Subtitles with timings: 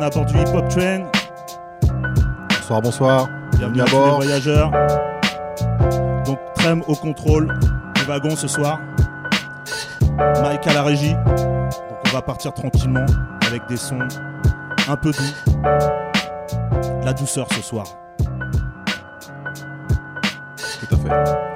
[0.00, 1.02] bien à bord du Hip Hop Train.
[2.48, 3.28] Bonsoir, bonsoir.
[3.58, 4.70] Bienvenue à tous les voyageurs.
[6.24, 7.48] Donc, Trem au contrôle
[7.96, 8.78] du wagon ce soir.
[10.42, 11.12] Mike à la régie.
[11.12, 13.04] Donc, on va partir tranquillement
[13.46, 14.08] avec des sons
[14.88, 15.62] un peu doux.
[17.04, 17.84] La douceur ce soir.
[20.80, 21.49] Tout à fait.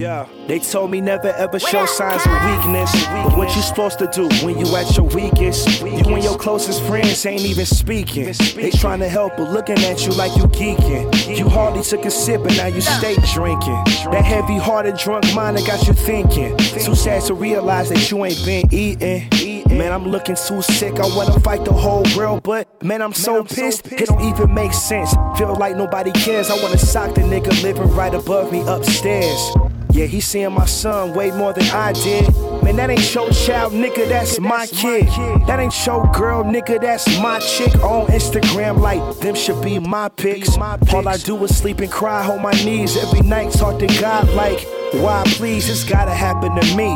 [0.00, 0.46] Yeah, yeah.
[0.46, 2.90] They told me never ever show signs of weakness.
[3.06, 5.82] But what you supposed to do when you at your weakest?
[5.82, 8.32] You and your closest friends ain't even speaking.
[8.56, 11.36] They trying to help, but looking at you like you geeking.
[11.36, 13.84] You hardly took a sip, and now you stay drinking.
[14.10, 16.56] That heavy hearted drunk mind that got you thinking.
[16.56, 19.28] Too sad to realize that you ain't been eating.
[19.68, 20.98] Man, I'm looking too sick.
[20.98, 23.86] I wanna fight the whole world, but man, I'm so pissed.
[23.92, 25.14] It don't even make sense.
[25.36, 26.50] Feel like nobody cares.
[26.50, 29.69] I wanna sock the nigga living right above me upstairs.
[29.92, 32.32] Yeah, he seeing my son way more than I did.
[32.62, 35.08] Man, that ain't your child, nigga, that's my kid.
[35.46, 37.74] That ain't your girl, nigga, that's my chick.
[37.82, 40.56] On Instagram, like, them should be my pics.
[40.56, 43.52] All I do is sleep and cry on my knees every night.
[43.52, 46.94] Talk to God, like, why please, it's gotta happen to me.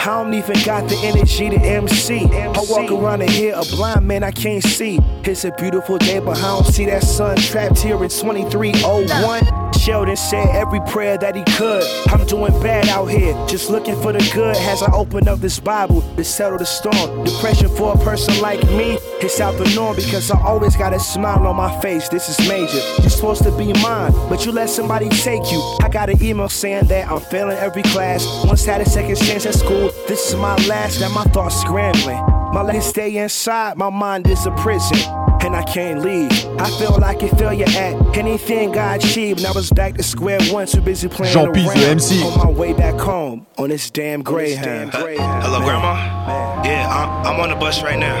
[0.00, 2.26] I don't even got the energy to MC.
[2.32, 4.98] I walk around and hear a blind man I can't see.
[5.24, 9.66] It's a beautiful day, but I don't see that sun trapped here in 2301.
[9.86, 11.84] Sheldon said every prayer that he could.
[12.08, 15.60] I'm doing bad out here, just looking for the good as I open up this
[15.60, 17.24] Bible to settle the storm.
[17.24, 20.98] Depression for a person like me, it's out the norm because I always got a
[20.98, 22.08] smile on my face.
[22.08, 22.80] This is major.
[23.00, 25.60] You're supposed to be mine, but you let somebody take you.
[25.80, 28.26] I got an email saying that I'm failing every class.
[28.44, 31.00] Once had a second chance at school, this is my last.
[31.00, 32.22] Now my thoughts scrambling.
[32.52, 34.96] My legs stay inside, my mind is a prison.
[35.42, 36.32] And I can't leave.
[36.58, 39.40] I feel like a failure at anything I achieved.
[39.40, 41.78] And I was back to square one, too busy playing Jean Pise, around.
[41.78, 42.22] le MC.
[42.22, 44.92] On my way back home, on this damn Greyhound.
[44.92, 45.94] Hello, Grandma.
[45.94, 46.64] Man.
[46.64, 48.16] Yeah, I'm, I'm on the bus right now.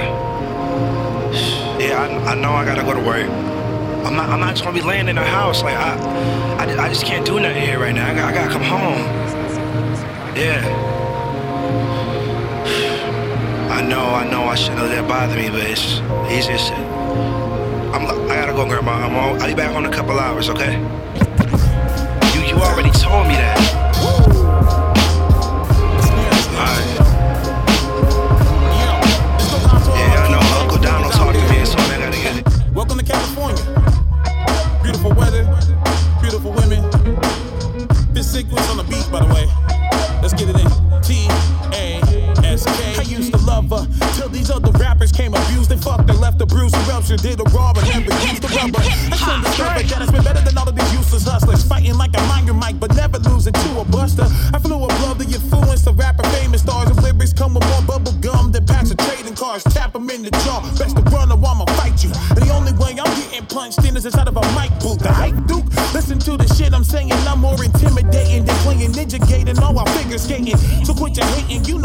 [1.80, 3.28] Yeah, I, I know I gotta go to work.
[4.06, 4.28] I'm not.
[4.28, 5.62] I'm not just gonna be laying in the house.
[5.62, 5.96] Like I,
[6.58, 8.08] I, I just can't do nothing here right now.
[8.08, 9.02] I, got, I gotta come home.
[10.36, 10.95] Yeah.
[13.76, 14.06] I know.
[14.06, 14.44] I know.
[14.44, 16.00] I shouldn't let that bother me, but it's
[16.32, 16.80] easier said.
[17.92, 18.06] I'm.
[18.30, 18.92] I gotta go, Grandma.
[18.92, 19.14] I'm.
[19.14, 20.48] All, I'll be back in a couple hours.
[20.48, 20.80] Okay.
[22.32, 22.40] You.
[22.48, 23.60] You already told me that.
[32.74, 33.64] Welcome to California.
[34.82, 35.44] Beautiful weather,
[36.22, 36.80] beautiful women.
[38.14, 39.46] This sequence on the beat, by the way.
[40.22, 40.68] Let's get it in.
[41.02, 41.28] T
[41.76, 42.05] A
[42.44, 42.96] S K.
[42.98, 43.86] I used to love her
[44.16, 45.70] till these other rappers came abused.
[45.72, 48.48] and fucked her, left bruised, who else you did a raw and never used the
[48.56, 48.80] rubber.
[48.80, 51.64] I soon discovered that it's been better than all of these useless hustlers.
[51.64, 54.26] Fighting like a minor mic, but never losing to a buster.
[54.54, 58.12] I flew above the influence of rapper famous stars And lyrics come with more bubble
[58.20, 59.64] gum than packs of trading cards.
[59.64, 60.60] Tap them in the jaw.
[60.78, 62.10] Best to run or I'ma fight you.
[62.30, 65.00] And the only way I'm getting punched in is inside of a mic booth.
[65.00, 65.66] The hype duke.
[65.94, 67.12] Listen to the shit I'm saying.
[67.12, 70.56] I'm more intimidating than playing ninja gate and all our figure skating.
[70.84, 71.64] So quit your hating.
[71.64, 71.75] You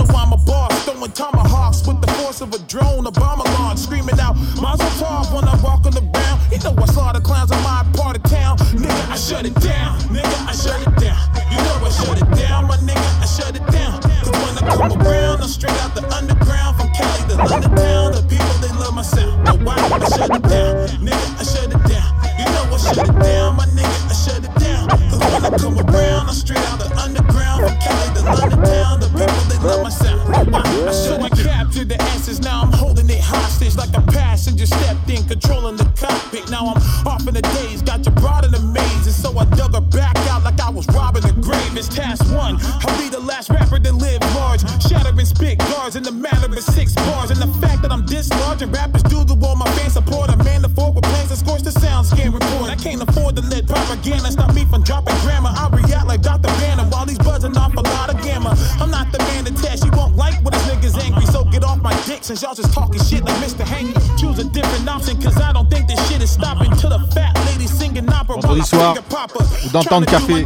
[69.66, 70.46] ou Temps de Café,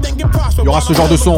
[0.60, 1.38] il y aura ce genre de son.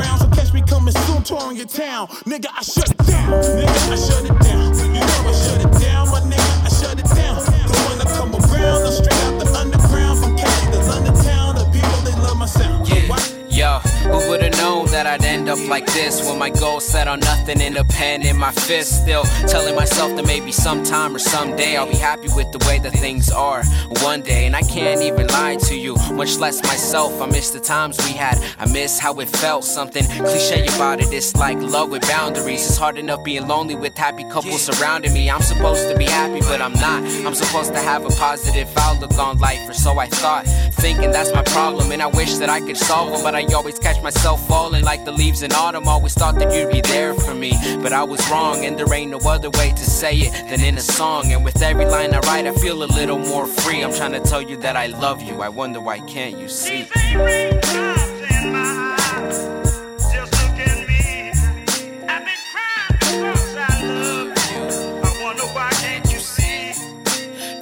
[15.58, 19.04] Up like this when my goals set on nothing in a pen in my fist?
[19.04, 22.94] Still telling myself that maybe sometime or someday I'll be happy with the way that
[22.94, 23.64] things are
[24.02, 24.46] one day.
[24.46, 27.22] And I can't even lie to you, much less myself.
[27.22, 29.64] I miss the times we had, I miss how it felt.
[29.64, 32.66] Something cliche about it, it's like love with boundaries.
[32.66, 35.30] It's hard enough being lonely with happy couples surrounding me.
[35.30, 37.04] I'm supposed to be happy, but I'm not.
[37.26, 40.46] I'm supposed to have a positive outlook on life, or so I thought.
[40.74, 43.80] Thinking that's my problem, and I wish that I could solve it, but I always
[43.80, 45.88] catch myself falling like the leaves in autumn.
[45.88, 47.52] Always thought that you'd be there for me,
[47.82, 50.78] but I was wrong, and there ain't no other way to say it than in
[50.78, 51.32] a song.
[51.32, 53.84] And with every line I write, I feel a little more free.
[53.84, 55.42] I'm trying to tell you that I love you.
[55.42, 56.88] I wonder why can't you see?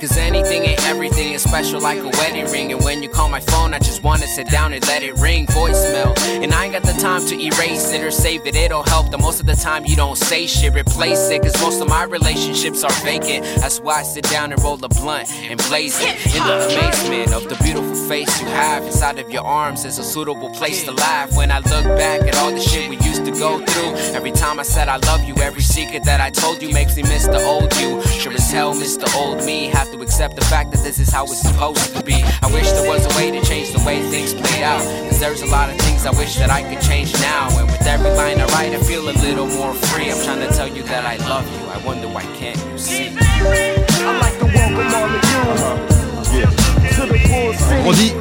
[0.01, 0.65] Cause anything
[0.95, 2.71] everything is special like a wedding ring.
[2.71, 5.45] And when you call my phone, I just wanna sit down and let it ring.
[5.47, 6.17] Voicemail.
[6.41, 8.55] And I ain't got the time to erase it or save it.
[8.55, 10.73] It'll help that most of the time you don't say shit.
[10.73, 11.41] Replace it.
[11.41, 13.43] Cause most of my relationships are vacant.
[13.61, 16.15] That's why I sit down and roll a blunt and blaze it.
[16.33, 20.03] In the amazement of the beautiful face you have inside of your arms is a
[20.03, 21.35] suitable place to laugh.
[21.35, 23.91] When I look back at all the shit we used to go through.
[24.15, 27.03] Every time I said I love you, every secret that I told you makes me
[27.03, 28.01] miss the old you.
[28.21, 29.67] Sure as hell, miss the old me.
[29.67, 32.21] Have to accept the fact that this is how it's supposed to be.
[32.43, 34.83] I wish there was a way to change the way things played out.
[35.09, 37.49] Cause there's a lot of things I wish that I could change now.
[37.57, 40.11] And with every line I write, I feel a little more free.
[40.11, 41.65] I'm trying to tell you that I love you.
[41.73, 43.09] I wonder why can't you see?
[43.17, 46.45] I'd like to welcome all of you
[46.93, 47.81] to the Bull City.
[47.81, 48.13] Vendredi,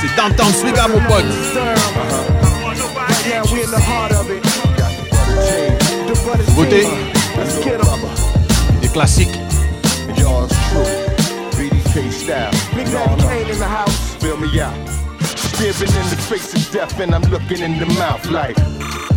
[0.00, 1.28] c'est Downtown Swiga, mon pote.
[2.96, 3.68] Right now, we're
[11.90, 12.50] BDK style.
[12.74, 14.14] Big Daddy Kane in the house.
[14.16, 14.88] Feel me out.
[15.24, 18.56] Staring in the face of death and I'm looking in the mouth like,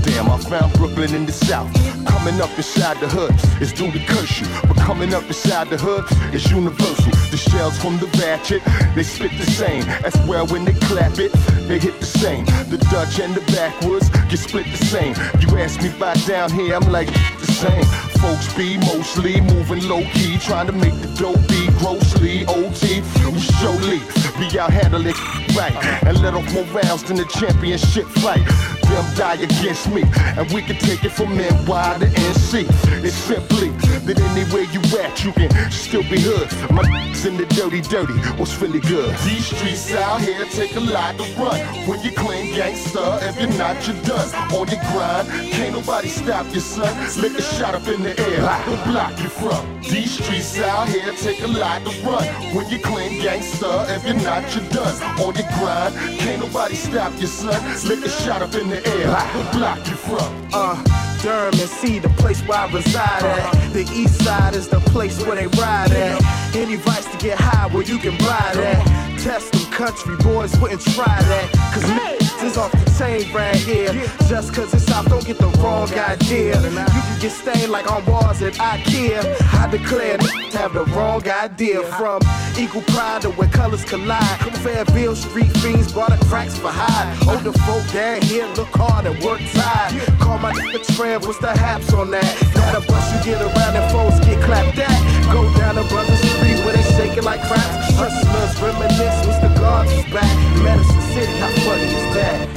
[0.04, 1.72] damn, I found Brooklyn in the south.
[2.06, 5.78] Coming up inside the hood is due to curse you, but coming up inside the
[5.78, 7.12] hood is universal.
[7.32, 8.64] The shells from the ratchet,
[8.96, 9.84] they spit the same.
[10.04, 11.32] As well when they clap it,
[11.68, 12.46] they hit the same.
[12.46, 15.16] The Dutch and the backwoods get split the same.
[15.40, 17.08] You ask me about down here, I'm like
[17.40, 18.13] the same.
[18.24, 23.02] Folks be mostly moving low key, trying to make the dope be grossly OT.
[23.30, 24.00] We surely
[24.40, 25.14] be out handling
[25.58, 25.76] right
[26.08, 28.48] and let off more rounds than the championship fight.
[28.88, 30.04] Them die against me,
[30.38, 32.64] and we can take it from NY to NC.
[33.04, 33.73] It's simply
[34.06, 36.50] that anywhere you at, you can still be hood.
[36.72, 36.84] My
[37.26, 39.16] in the dirty, dirty, what's really good?
[39.20, 41.60] These streets out here take a lot to run.
[41.88, 44.28] When you claim gangster, if you're not, you're done.
[44.52, 46.92] On your grind, can't nobody stop you, son.
[47.22, 49.82] Lick a shot up in the air, to block you from.
[49.82, 52.26] These streets out here take a lot to run.
[52.54, 54.96] When you claim gangster, if you're not, you're done.
[55.22, 57.56] On your grind, can't nobody stop you, son.
[57.88, 60.50] Lick a shot up in the air, to block you from.
[60.52, 63.72] Uh, Durham and see the place where I reside at.
[63.72, 66.22] The east side is the place where they ride at.
[66.54, 69.20] Any vice to get high where you can buy that.
[69.24, 71.50] Test them country boys wouldn't try that.
[71.74, 72.13] Cause
[72.46, 73.94] is off the chain right here.
[74.28, 76.62] Just cause it's out, don't get the wrong idea.
[76.62, 79.22] You can get stained like on walls at IKEA.
[79.54, 80.18] I declare
[80.54, 81.82] have the wrong idea.
[81.98, 82.22] From
[82.58, 84.40] equal pride to where colors collide.
[84.64, 87.06] Fairfield street fiends bought the cracks for high.
[87.28, 90.02] Older folk down here look hard and work tired.
[90.20, 92.32] Call my nigga Trev, what's the haps on that?
[92.54, 95.00] That a bus you get around and folks get clapped at.
[95.32, 97.96] Go down to Brother Street where they shaking like craps.
[97.96, 99.54] Hustlers reminisce, Mr.
[99.60, 100.34] Guards is back.
[100.64, 102.50] Medicine City, how funny is that?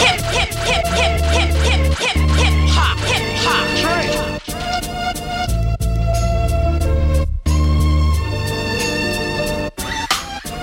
[0.00, 1.35] Hip, hip, hip, hip, hip,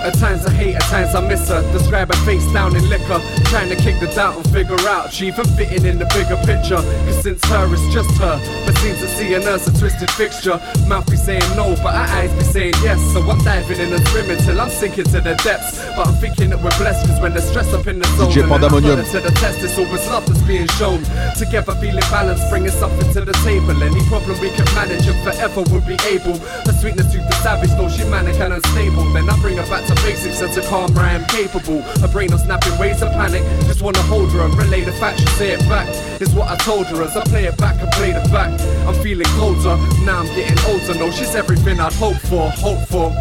[0.04, 1.62] At times I hate, at times I miss her.
[1.72, 3.24] Describe her face down in liquor.
[3.46, 6.84] Trying to kick the doubt and figure out she even fitting in the bigger picture.
[7.08, 8.36] Cause since her, it's just her.
[8.66, 10.60] But seems to see in us a twisted fixture.
[10.88, 13.00] Mouth be saying no, but our eyes be saying yes.
[13.14, 15.80] So I'm diving in and swimming till I'm sinking to the depths.
[15.96, 18.28] But I'm thinking that we're blessed cause when the stress up in the zone.
[18.28, 19.06] DJ and then I Pandemonium.
[19.08, 21.00] to the test, it's always love that's being shown.
[21.40, 23.72] Together feeling balanced, bringing something to the table.
[23.82, 26.36] Any problem we can manage and forever we'll be able.
[26.68, 29.08] Her sweetness to the savage, though she manic and unstable.
[29.16, 31.82] Then I bring her back to basics and to calm where I am capable.
[32.02, 33.44] Her brain on snapping ways of panic.
[33.68, 35.22] Just wanna hold her and relay the facts.
[35.22, 35.88] She say it back.
[36.22, 38.52] Is what I told her as I play it back and play the back.
[38.88, 40.94] I'm feeling colder, now I'm getting older.
[40.96, 43.12] No, she's everything I'd hope for, hope for.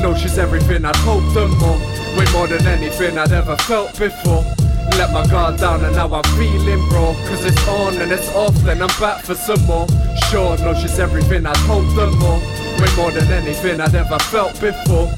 [0.00, 1.78] No, she's everything I'd hoped and more.
[2.16, 4.44] Way more than anything I'd ever felt before.
[4.98, 7.14] Let my guard down and now I'm feeling raw.
[7.26, 9.86] Cause it's on and it's off, then I'm back for some more.
[10.30, 12.38] Sure, no, she's everything I'd hoped and more.
[12.78, 15.08] Way more than anything I'd ever felt before.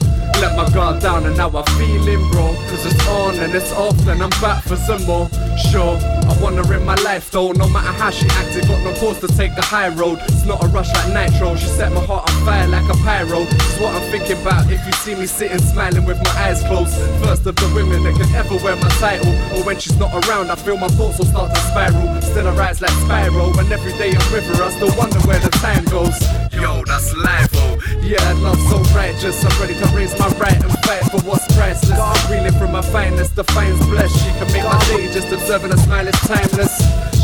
[0.41, 2.53] Let my guard down and now I'm feeling raw.
[2.69, 5.29] Cause it's on and it's off, and I'm back for some more.
[5.71, 7.53] Sure, I her in my life though.
[7.53, 10.19] No matter how she acted, got no cause to take the high road.
[10.23, 11.57] It's not a rush like nitro.
[11.57, 13.41] She set my heart on fire like a pyro.
[13.43, 16.95] It's what I'm thinking about if you see me sitting smiling with my eyes closed.
[17.23, 19.33] First of the women that can ever wear my title.
[19.57, 22.21] Or when she's not around, I feel my thoughts will start to spiral.
[22.23, 23.57] Still I rise like Spyro.
[23.59, 26.44] And every day I'm with her, I still wonder where the time goes.
[26.61, 27.79] Yo, that's life, oh.
[28.03, 29.45] Yeah, love so righteous.
[29.45, 31.99] I'm ready to raise my right and fight for what's priceless.
[32.31, 34.15] Reeling from my finest, the fine's blessed.
[34.19, 36.75] She can make my day just observing a smile is timeless.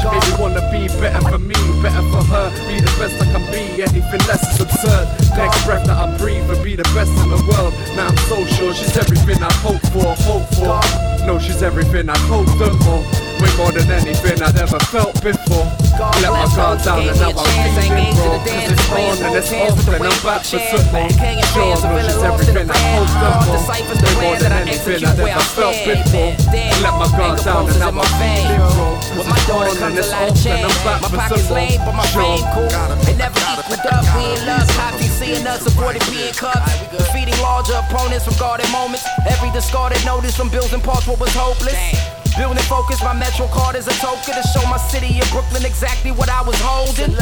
[0.00, 2.48] She made me wanna be better for me, better for her.
[2.66, 5.06] Be the best I can be, anything less is absurd.
[5.36, 7.74] Next breath that I breathe and be the best in the world.
[7.94, 10.80] Now I'm so sure she's everything I hope for, hope for.
[11.26, 13.04] No, she's everything I hoped more.
[13.40, 15.68] Way more than anything I'd ever felt before.
[16.20, 18.36] Let my guard down and now I'm feeling raw.
[18.44, 18.88] Cause it's
[19.30, 21.10] and it's off and I'm back for some more.
[21.54, 23.62] Sure, no, she's everything I hoped and more.
[23.70, 26.34] Way more than anything I'd ever felt before.
[26.82, 28.98] Let my guard down and now I'm feeling raw.
[28.98, 30.74] Cause my daughter comes a lot and change.
[30.82, 32.70] My for pockets lame, but my fame cool.
[33.06, 34.04] It never equaled up.
[34.18, 36.58] We in love, cops seeing us, avoided being cut.
[36.90, 39.06] Defeating larger opponents from guarded moments.
[39.26, 41.78] Every discarded notice from bills and parts what was hopeless.
[42.36, 46.10] Building focus, my Metro card is a token to show my city of Brooklyn exactly
[46.10, 47.14] what I was holding.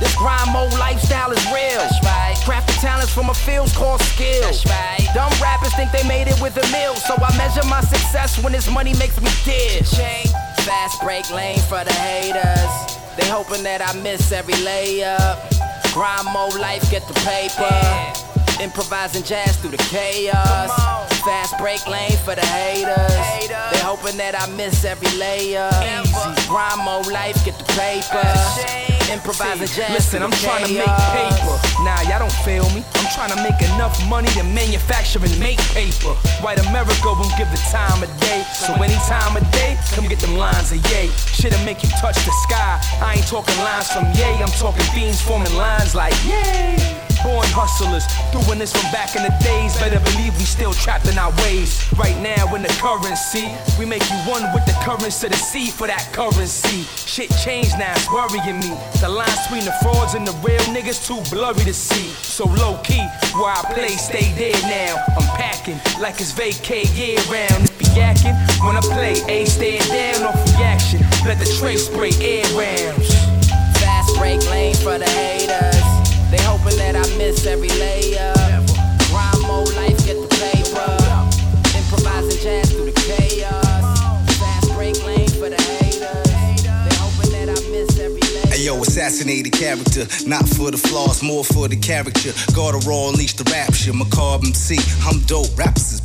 [0.00, 1.84] This grind mode lifestyle is real.
[2.48, 4.50] Crafting talents from a field's called skill.
[5.14, 8.52] Dumb rappers think they made it with a meal, so I measure my success when
[8.52, 9.84] this money makes me dig.
[10.64, 12.96] Fast break lane for the haters.
[13.16, 15.36] They hoping that I miss every layup.
[15.92, 18.62] Grind mode life, get the paper.
[18.62, 20.70] Improvising jazz through the chaos.
[21.20, 23.48] Fast break lane for the haters.
[23.72, 26.48] They hoping that I miss every layup.
[26.48, 28.89] Grind mode life, get the paper.
[29.10, 31.56] Improvising jazz Listen, I'm trying to make paper.
[31.82, 32.84] Nah, y'all don't feel me.
[32.94, 36.14] I'm trying to make enough money to manufacture and make paper.
[36.46, 38.42] White America won't give the time of day.
[38.54, 41.08] So any time of day, come get them lines of yay.
[41.34, 42.78] Shit'll make you touch the sky.
[43.02, 47.09] I ain't talking lines from yay, I'm talking fiends forming lines like yay.
[47.22, 49.76] Born hustlers, doing this from back in the days.
[49.76, 51.84] Better believe we still trapped in our ways.
[51.96, 55.86] Right now in the currency, we make you one with the currency to see for
[55.86, 56.88] that currency.
[57.04, 58.72] Shit changed now, it's worrying me.
[59.00, 62.08] The lines between the frauds and the real niggas too blurry to see.
[62.24, 63.04] So low key,
[63.36, 64.96] where I play, stay there now.
[65.18, 67.68] I'm packing like it's vacay year round.
[67.76, 71.00] Be yakking when I play, A stand down off reaction.
[71.26, 73.12] Let the tray spray air rounds.
[73.76, 75.89] Fast break lane for the haters.
[76.30, 78.36] They hoping that I miss every layup.
[79.46, 81.76] Mode life, get the paper.
[81.76, 83.82] Improvising jazz through the chaos.
[84.38, 86.62] Fast break lane for the haters.
[86.62, 88.20] They hoping that I miss every.
[88.50, 92.30] Hey yo, assassinated character, not for the flaws, more for the character.
[92.30, 93.92] A raw, unleash the rapture.
[93.92, 95.56] Macabre MC, I'm dope.
[95.56, 95.99] Rappers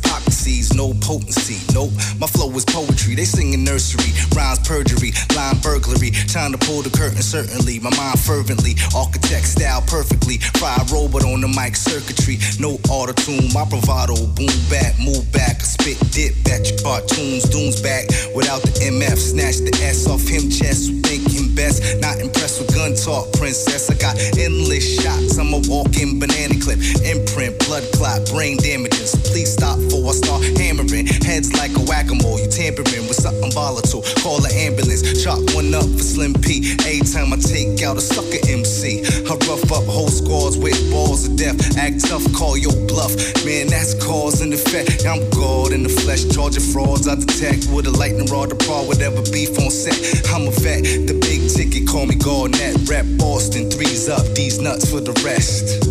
[0.46, 1.58] no potency.
[1.74, 3.16] Nope, my flow is poetry.
[3.16, 6.10] They singing nursery, rhymes perjury, line burglary.
[6.30, 7.80] Time to pull the curtain, certainly.
[7.80, 10.38] My mind fervently, architect style perfectly.
[10.62, 13.50] Fire robot on the mic circuitry, no auto tune.
[13.52, 17.50] My bravado, boom back, move back, spit dip at your cartoons.
[17.50, 19.18] Doom's back without the MF.
[19.18, 21.25] Snatch the S off him chest, think
[21.56, 21.98] best.
[21.98, 23.88] Not impressed with gun talk, princess.
[23.90, 25.40] I got endless shots.
[25.40, 29.16] I'm a walking banana clip, imprint, blood clot, brain damages.
[29.32, 31.08] Please stop before I start hammering.
[31.24, 32.38] Heads like a whack-a-mole.
[32.38, 34.04] You tampering with something volatile.
[34.20, 35.02] Call an ambulance.
[35.24, 36.76] Chop one up for Slim P.
[36.84, 41.26] Every time I take out a sucker MC, I rough up whole squads with balls
[41.26, 41.56] of death.
[41.80, 43.16] Act tough, call your bluff.
[43.48, 45.06] Man, that's cause and effect.
[45.08, 47.08] I'm God in the flesh, charging frauds.
[47.08, 49.96] I detect with a lightning rod to prod whatever beef on set.
[50.28, 52.88] I'm a vet, the big ticket, call me Garnett.
[52.88, 55.84] Rep Boston, threes up, these nuts for the rest.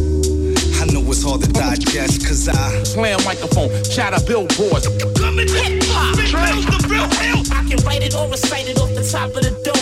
[0.81, 4.85] I know it's hard to digest, cause I play a microphone, shatter billboards.
[4.85, 7.41] Hip hop, the real hell.
[7.51, 9.75] I can write it or recite it off the top of the dome.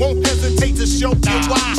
[0.00, 1.74] Won't hesitate to show you why.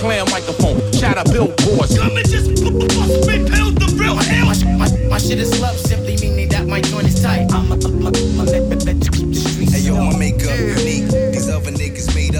[0.00, 1.98] Play a microphone, shatter billboards.
[1.98, 4.46] Come and just bust me pills, the real hell.
[4.46, 7.52] My, my, my shit is love, simply meaning that my joint is tight.
[7.52, 9.72] I'm a, I'm a, I'm a, keep the streets.
[9.72, 10.84] Hey yo, my makeup unique.
[10.84, 11.23] These other niggas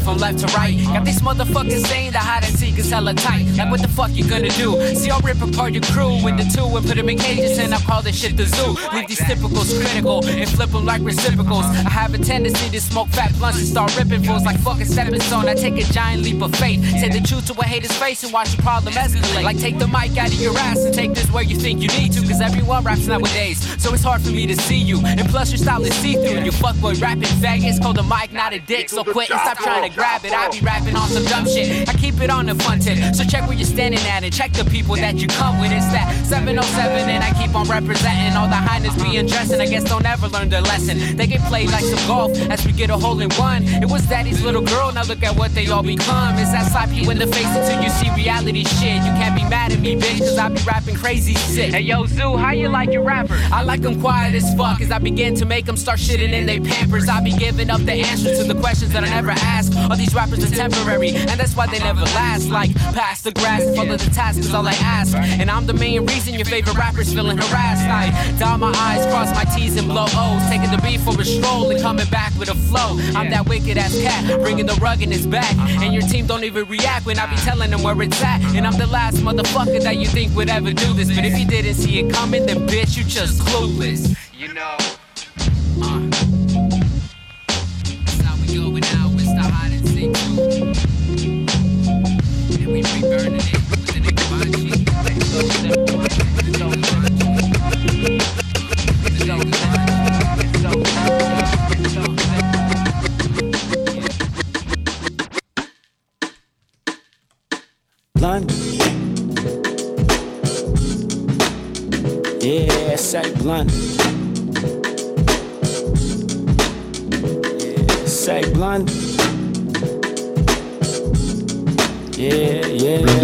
[0.00, 0.76] from left to right.
[0.84, 3.46] Got these motherfuckers saying the seek is hella tight.
[3.56, 4.70] Like what the fuck you gonna do?
[4.94, 7.72] See, I'll rip apart your crew with the two and put them in cages, and
[7.72, 8.76] I'll call this shit the zoo.
[8.94, 11.64] Leave these typicals critical and flip them like reciprocals.
[11.64, 15.20] I have a tendency to smoke fat blunts and start ripping fools like fucking stepping
[15.20, 15.48] stone.
[15.48, 18.32] I take a giant leap of faith, say the truth to a hater's face and
[18.32, 19.44] watch the problem escalate.
[19.44, 21.88] Like take the mic out of your ass and take this where you think you
[21.98, 23.58] need to, cause everyone raps nowadays.
[23.82, 26.42] So it's hard for me to see you, and plus your style is see through.
[26.42, 29.88] You fuckboy rapping faggots, call the mic not a dick, so quit and stop trying
[29.88, 30.32] to grab it.
[30.32, 31.88] I be rapping on some dumb shit.
[31.88, 34.64] I keep it on the fun so check where you're standing at and check the
[34.64, 35.72] people that you come with.
[35.72, 39.66] It's that 707, and I keep on representing all the highness being dressed, and I
[39.66, 41.16] guess don't ever learn their lesson.
[41.16, 43.64] They get played like some golf as we get a hole in one.
[43.64, 46.38] It was daddy's little girl, now look at what they all become.
[46.38, 49.02] It's that slap you in the face until you see reality shit.
[49.04, 51.74] You can't be mad at me, bitch, cause I be rapping crazy shit.
[51.74, 53.38] Hey yo, Zoo, how you like your rapper?
[53.52, 56.46] I like them quiet as fuck as I begin to make them start shitting in
[56.46, 57.08] their pampers.
[57.08, 59.72] I be giving up the answers to the questions that I never ask.
[59.90, 62.48] All these rappers are temporary, and that's why they never last.
[62.48, 65.14] Like, pass the grass follow the task is all I ask.
[65.14, 67.86] And I'm the main reason your favorite rapper's feeling harassed.
[67.88, 70.42] I dot my eyes, cross my T's, and blow O's.
[70.48, 72.98] Taking the beat for a stroll and coming back with a flow.
[73.16, 75.54] I'm that wicked ass cat, bringing the rug in his back.
[75.82, 78.42] And your team don't even react when I be telling them where it's at.
[78.54, 81.08] And I'm the last motherfucker that you think would ever do this.
[81.14, 84.16] But if you didn't see it coming, then bitch, you just clueless.
[84.32, 84.76] You know.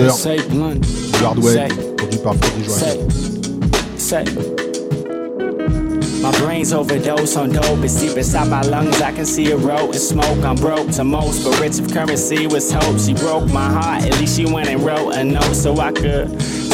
[0.08, 0.80] Yeah, Blunder.
[0.80, 3.08] Du hardware, produit par Freddie Joachim.
[6.22, 7.84] My brain's overdose on dope.
[7.84, 9.02] It's deep inside my lungs.
[9.02, 10.42] I can see it roll and smoke.
[10.44, 12.98] I'm broke to most, but rich of currency was hope.
[12.98, 14.04] She broke my heart.
[14.04, 16.28] At least she went and wrote a note so I could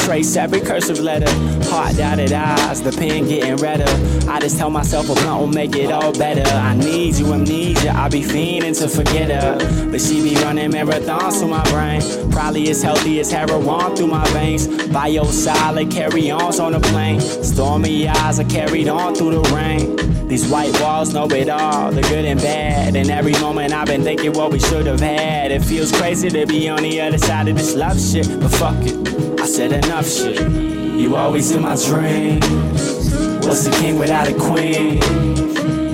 [0.05, 1.27] trace every cursive letter.
[1.75, 3.91] Heart dotted eyes, the pen getting redder.
[4.31, 6.49] I just tell myself a blunt will make it all better.
[6.49, 7.93] I need you, amnesia.
[7.93, 12.31] I be fiending to forget her, but she be running marathons through my brain.
[12.31, 14.69] Probably as healthy as heroin through my veins.
[14.87, 17.21] By your side, like carry ons on a plane.
[17.21, 20.29] Stormy eyes are carried on through the rain.
[20.29, 22.95] These white walls know it all, the good and bad.
[22.95, 25.51] And every moment I've been thinking what we should have had.
[25.51, 28.77] It feels crazy to be on the other side of this love shit, but fuck
[28.79, 29.41] it.
[29.41, 30.84] I said enough shit.
[30.97, 33.13] You always in my dreams.
[33.45, 35.03] What's a king without a queen?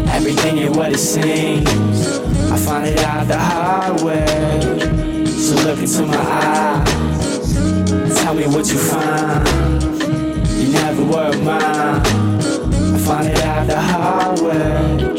[0.09, 1.69] Everything ain't what it seems.
[2.51, 5.25] I find it out the hard way.
[5.27, 7.55] So look into my eyes.
[8.23, 9.49] Tell me what you find.
[10.61, 12.03] You never were mine.
[12.95, 15.19] I find it out the hard way.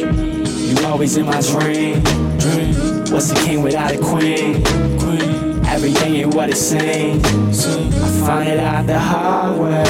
[0.70, 2.04] You always in my dream.
[3.12, 4.64] What's a king without a queen?
[5.84, 7.66] Everything ain't what it seems.
[7.66, 9.84] I find it out the hard way.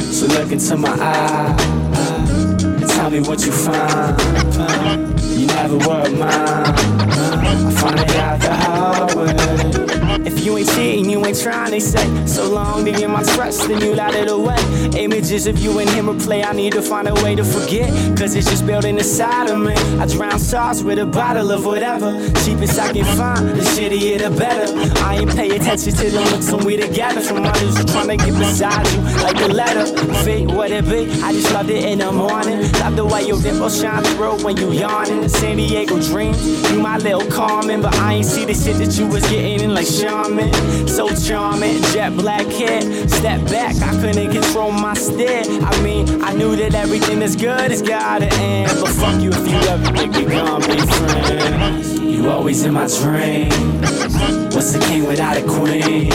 [0.00, 4.18] So look into my eyes and tell me what you find.
[5.38, 6.30] You never were mine.
[6.32, 8.15] I find it
[10.74, 12.26] cheating, you ain't trying, they say.
[12.26, 14.56] So long to get my trust, then you light it away.
[14.96, 17.88] Images of you and him replay, I need to find a way to forget.
[18.18, 19.74] Cause it's just building inside of me.
[20.00, 22.12] I drown sauce with a bottle of whatever.
[22.44, 24.66] Cheapest I can find, the shittier the better.
[25.04, 27.20] I ain't pay attention to the looks when we together.
[27.20, 29.86] From others who trying to get beside you, like a letter.
[30.24, 31.10] Fate, what it be?
[31.22, 32.60] I just loved it in the morning.
[32.80, 35.28] Love the way your dimples shine through when you yawning.
[35.28, 37.82] San Diego dreams, you my little Carmen.
[37.82, 40.50] But I ain't see the shit that you was getting in like shaman.
[40.86, 42.80] So charming, jet black hair.
[43.08, 45.44] Step back, I couldn't control my stare.
[45.44, 48.70] I mean, I knew that everything that's good is gotta end.
[48.80, 52.06] But fuck you if you ever think you're gonna be.
[52.06, 53.50] You always in my dream.
[54.50, 56.10] What's a king without a queen?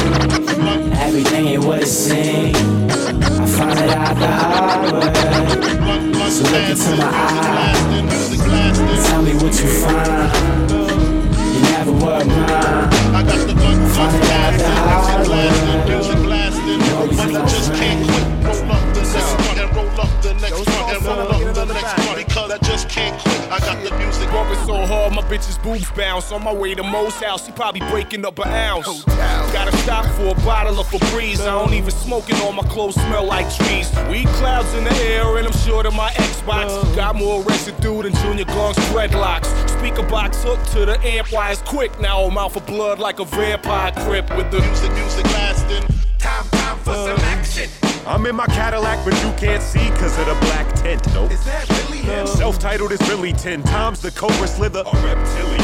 [0.97, 2.57] Everything ain't what it seems.
[2.57, 6.29] I find it out the hard way.
[6.29, 9.07] So look into my eyes.
[9.07, 10.71] Tell me what you find.
[11.53, 13.00] You never were mine.
[13.13, 15.47] I got the gun, find it out the hard way.
[15.89, 18.31] Music blasting, I just can't quit.
[18.41, 21.65] Roll up the next one and roll up the next one and roll up the
[21.73, 23.51] next one because I just can't quit.
[23.51, 24.29] I got the music.
[24.31, 26.31] Bumping so hard, my bitch's boobs bounce.
[26.31, 29.03] On my way to Mo's house, he probably breaking up an ounce.
[29.03, 31.41] Gotta stop for a bottle of Febreze.
[31.41, 33.91] I don't even smoke it, all my clothes smell like trees.
[34.09, 36.95] Weed clouds in the air, and I'm sure that my Xbox uh-huh.
[36.95, 39.51] got more residue than Junior Gong's dreadlocks.
[39.81, 41.99] Speaker box hooked to the amp wires quick.
[41.99, 45.81] Now I'm out for blood like a vampire grip with the music, music lasting.
[46.19, 47.90] Time, time for some action.
[48.07, 51.05] I'm in my Cadillac, but you can't see cause of the black tent.
[51.13, 51.31] Nope.
[51.31, 52.25] Is that really him?
[52.25, 55.61] Self-titled is really ten times the Cobra Slither, a reptilian.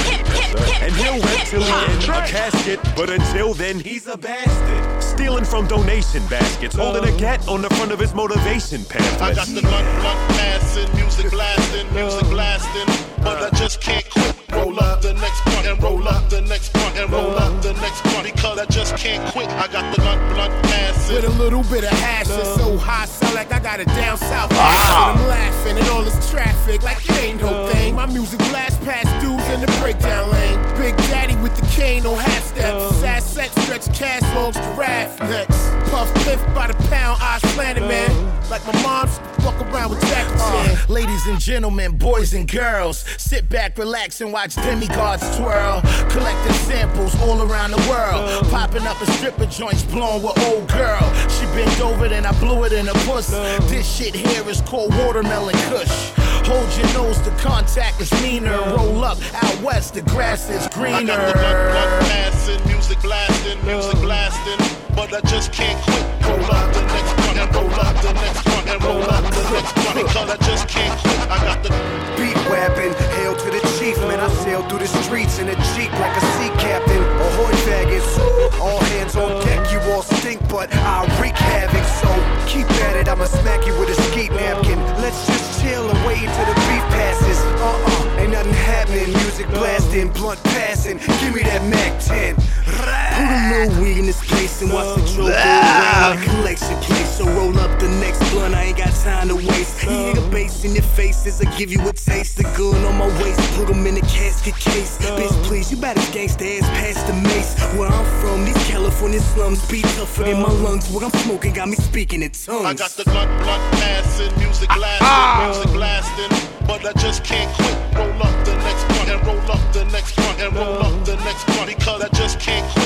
[0.82, 5.04] And he'll reptilian in a casket, but until then, he's a bastard.
[5.04, 9.22] Stealing from donation baskets, holding a cat on the front of his motivation pamphlet.
[9.22, 13.24] I got the blunt, blunt passing, music blasting, music blasting.
[13.24, 14.47] But I just can't quit.
[14.68, 17.72] Roll up the next blunt and roll up the next blunt and roll up the
[17.76, 19.48] next blunt because I just can't quit.
[19.48, 21.16] I got the blunt, blunt passing.
[21.16, 24.18] With a little bit of hash, it's so high, sound like I got it down
[24.18, 24.50] south.
[24.52, 25.16] Ah.
[25.16, 27.72] I'm laughing at all this traffic like it ain't no uh.
[27.72, 27.96] thing.
[27.96, 30.60] My music blast past dudes in the breakdown lane.
[30.76, 32.68] Big Daddy with the cane on half steps.
[32.68, 32.92] Uh.
[32.96, 35.70] Sass sex, stretch cash longs, giraffe necks.
[35.92, 38.12] Puff piff by the pound, eyes slanted, man.
[38.12, 38.48] Uh.
[38.50, 39.08] Like my mom
[39.52, 40.78] fuck around with Chan.
[40.90, 45.82] Ladies and gentlemen, boys and girls, sit back, relax, and watch demigods twirl.
[46.10, 48.46] Collecting samples all around the world.
[48.50, 51.02] Popping up in stripper joints, blowing with old girl.
[51.30, 53.30] She bent over, then I blew it in her puss.
[53.70, 56.12] This shit here is called watermelon kush.
[56.48, 58.58] Hold your nose, the contact is meaner.
[58.76, 60.96] Roll up, out west, the grass is greener.
[60.96, 64.78] I got the blunt, blunt passing, music blasting, music blasting.
[64.96, 66.04] But I just can't quit.
[66.28, 69.74] Roll up the next and roll up the next blunt and roll up the next
[69.76, 71.32] blunt because I just can't quit.
[71.32, 71.70] I got the
[72.18, 74.20] Beat weapon, hail to the chief, man.
[74.20, 77.02] I sail through the streets in a jeep like a sea captain.
[77.28, 79.72] Ahoy faggots, all hands on deck.
[79.72, 81.86] You all stink, but I wreak havoc.
[82.02, 82.10] So
[82.48, 84.80] keep at it, I'ma smack you with a skeet napkin.
[85.00, 87.38] Let's just chill and wait until the beef passes.
[87.62, 89.14] Uh uh, ain't nothing happening.
[89.14, 90.98] Music blasting, blunt passing.
[90.98, 92.36] Give me that Mac 10.
[92.36, 97.06] Put a little weed in this and watch the drill like collection plate.
[97.06, 99.84] So roll up the next blunt, I ain't got time to waste.
[99.84, 102.38] You hear the bass in your faces, I give you a taste.
[102.38, 104.98] The gun on my waist, put 'em in the casket case.
[105.00, 107.56] Bitch, please, you better gangsta ass past the mace.
[107.76, 110.88] Where I'm from, these California slums be tougher than my lungs.
[110.90, 112.66] What I'm smoking got me speaking in tongues.
[112.66, 116.32] I got the blunt, blunt passing, music blasting, music blasting.
[116.68, 117.78] But I just can't quit.
[117.96, 121.16] Roll up the next blunt and roll up the next blunt and roll up the
[121.28, 122.77] next blunt because I just can't quit.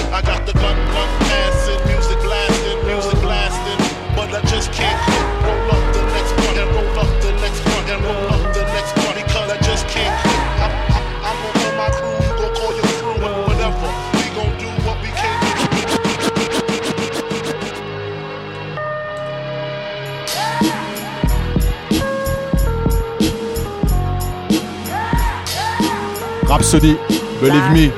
[26.72, 26.96] Rhapsody,
[27.42, 27.90] believe me.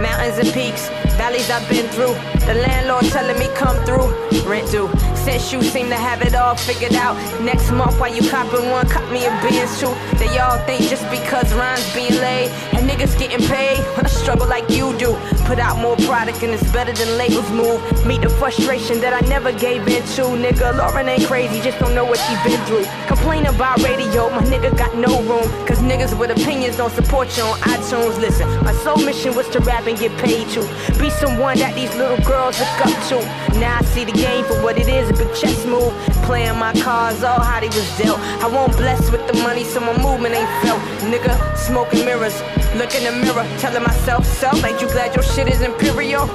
[0.00, 2.14] Mountains and peaks, valleys I've been through.
[2.46, 4.08] The landlord telling me come through.
[4.48, 4.88] Rent due.
[5.14, 7.16] Since you seem to have it all figured out.
[7.42, 9.92] Next month while you copping one, cop me a Benz too.
[10.16, 13.78] They all think just because rhymes being laid and niggas getting paid.
[13.98, 15.13] I struggle like you do.
[15.44, 17.80] Put out more product and it's better than labels move.
[18.06, 20.22] Meet the frustration that I never gave in to.
[20.40, 22.86] Nigga, Lauryn ain't crazy, just don't know what she been through.
[23.06, 25.44] Complain about radio, my nigga got no room.
[25.66, 28.18] Cause niggas with opinions don't support you on iTunes.
[28.18, 30.60] Listen, my sole mission was to rap and get paid to.
[30.98, 33.16] Be someone that these little girls look up to.
[33.60, 35.92] Now I see the game for what it is, a big chess move.
[36.24, 38.18] Playing my cards, all how they was dealt.
[38.40, 40.80] I won't bless with the money, so my movement ain't felt.
[41.12, 42.40] Nigga, smoking mirrors.
[42.74, 46.28] Look in the mirror, telling myself, self, ain't you glad your shit is imperial?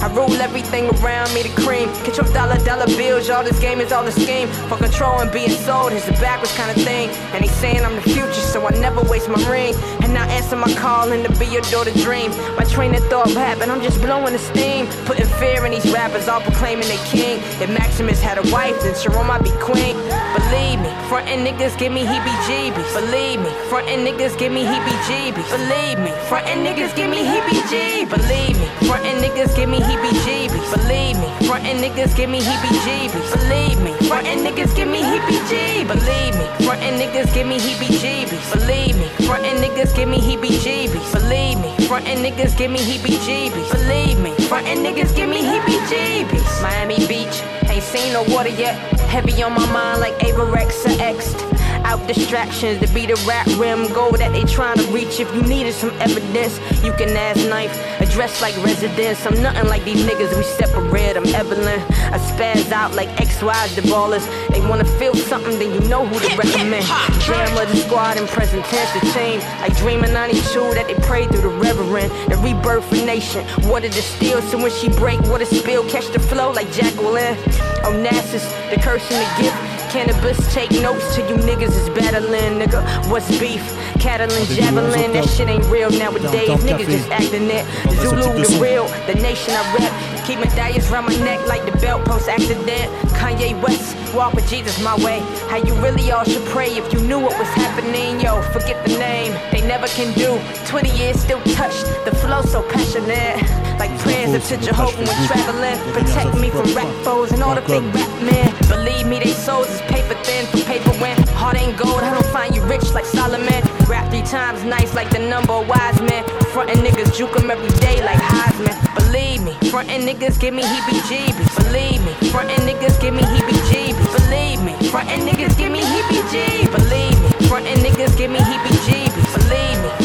[0.00, 1.88] I rule everything around me to cream.
[2.04, 3.42] Get your dollar, dollar bills, y'all.
[3.42, 5.92] This game is all a scheme for control and being sold.
[5.92, 7.10] It's a backwards kind of thing.
[7.34, 9.74] And he's saying I'm the future, so I never waste my ring.
[10.02, 12.30] And I answer my call and to be your daughter dream.
[12.56, 14.86] My train of thought rapping, I'm just blowing the steam.
[15.06, 17.40] Putting fear in these rappers, all proclaiming they king.
[17.60, 19.96] If Maximus had a wife, then Sharon might be queen.
[20.38, 22.94] Believe me, frontin' niggas give me heebie-jeebies.
[22.94, 25.50] Believe me, frontin' niggas give me heebie-jeebies.
[25.50, 28.08] Believe me, frontin' niggas give me heebie-jeebies.
[28.14, 30.70] Believe me, frontin' niggas give me heebie-jeebies.
[30.70, 33.28] Believe me, frontin' niggas give me heebie-jeebies.
[33.34, 35.90] Believe me, frontin' niggas give me heebie-jeebies.
[35.90, 38.52] Believe me, frontin' niggas give me heebie-jeebies.
[38.54, 41.18] Believe me, frontin' niggas give me heebie-jeebies.
[41.26, 43.68] Believe me, frontin' niggas give me heebie-jeebies.
[43.74, 46.62] Believe me, frontin' niggas give me heebie-jeebies.
[46.62, 48.99] Miami Beach, ain't seen no water yet.
[49.10, 51.36] Heavy on my mind like Averex or X'd.
[51.84, 55.18] Out distractions to be the rap rim goal that they trying to reach.
[55.18, 57.74] If you needed some evidence, you can ask knife.
[58.10, 59.24] Address like residents.
[59.24, 60.36] I'm nothing like these niggas.
[60.36, 61.16] We separate.
[61.16, 61.80] I'm Evelyn.
[62.12, 64.26] I spaz out like XY the ballers.
[64.48, 66.84] They wanna feel something, then you know who to recommend.
[67.20, 69.38] Jam of the squad in present tense the team.
[69.60, 72.10] Like Dream in 92 that they prayed through the reverend.
[72.28, 73.46] The rebirth for nation.
[73.68, 75.88] Water distilled, so when she break, water spill.
[75.88, 77.36] Catch the flow like Jacqueline.
[77.84, 78.44] Oh, Onassis,
[78.74, 79.79] the curse and the gift.
[79.90, 82.80] Cannabis, take notes to you niggas is battling, nigga.
[83.10, 83.60] What's beef?
[83.98, 86.48] Catalan, javelin, that shit ain't real nowadays.
[86.48, 87.66] Niggas just acting it.
[87.98, 90.24] Zulu, the real, the nation I rep.
[90.26, 92.88] Keep medallions round my neck like the belt post accident.
[93.18, 95.18] Kanye West, walk with Jesus my way.
[95.48, 98.20] How you really all should pray if you knew what was happening.
[98.20, 100.38] Yo, forget the name, they never can do.
[100.68, 103.59] 20 years still touched, the flow so passionate.
[103.80, 105.78] Like prayers up to Jehovah when traveling.
[105.94, 108.52] Protect me from rap foes and all the fake rap men.
[108.68, 112.02] Believe me, they souls is paper thin for paper when heart ain't gold.
[112.02, 113.62] I don't find you rich like Solomon.
[113.88, 116.22] Rap three times nice like the number of wise men.
[116.52, 118.76] Frontin' niggas juke 'em every day like Heisman.
[119.00, 121.50] Believe me, frontin' niggas give me heebie jeebies.
[121.64, 124.10] Believe me, frontin' niggas give me heebie jeebies.
[124.18, 126.70] Believe me, frontin' niggas give me heebie jeebies.
[126.76, 129.29] Believe me, frontin' niggas give me heebie jeebies.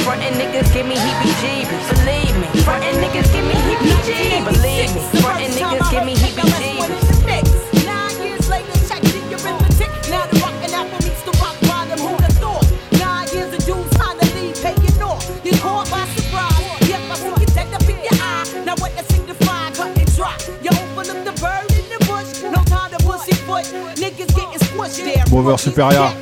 [0.05, 1.89] Believe frontin' niggas give me heebie jeebies.
[1.89, 4.45] Believe me, frontin' niggas give me heebie jeebies.
[4.45, 7.85] Believe me, frontin' niggas give me heebie jeebies.
[7.85, 9.89] Nine years later, check the arithmetic.
[10.11, 11.97] Now the rockin' apple meets the rock bottom.
[11.97, 12.67] Who'd have thought?
[13.01, 15.25] Nine years of dudes trying to leave, paying off.
[15.43, 16.85] You caught by surprise.
[16.85, 18.45] Yep, I see you dead up in your eye.
[18.61, 19.73] Now what that signify?
[19.73, 20.37] Cut and dry.
[20.61, 22.45] You overlook the bird in the bush.
[22.45, 23.65] No time to pussyfoot.
[23.97, 25.25] Niggas getting squished there.
[25.33, 26.13] Mover Superior.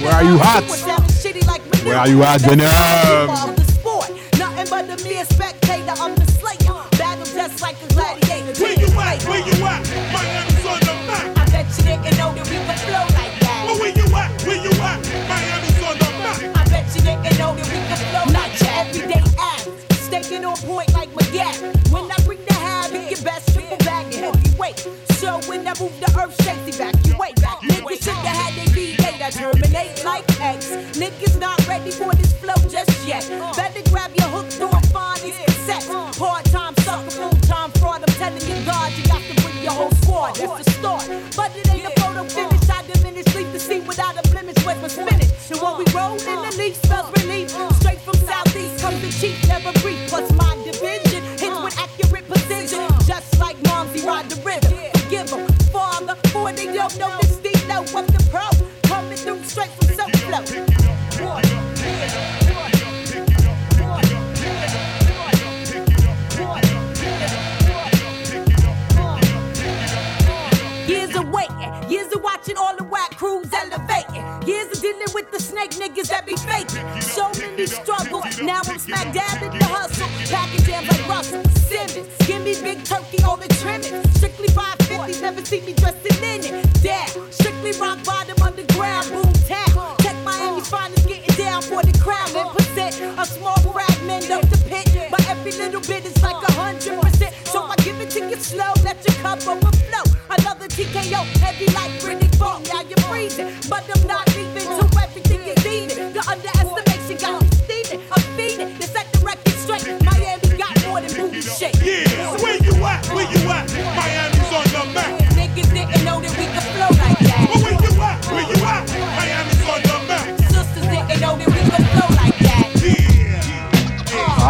[0.00, 0.97] Where are you at?
[1.84, 3.57] Where are you at, Venom?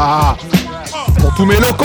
[0.01, 0.37] Ah,
[1.19, 1.85] pour tous mes locaux.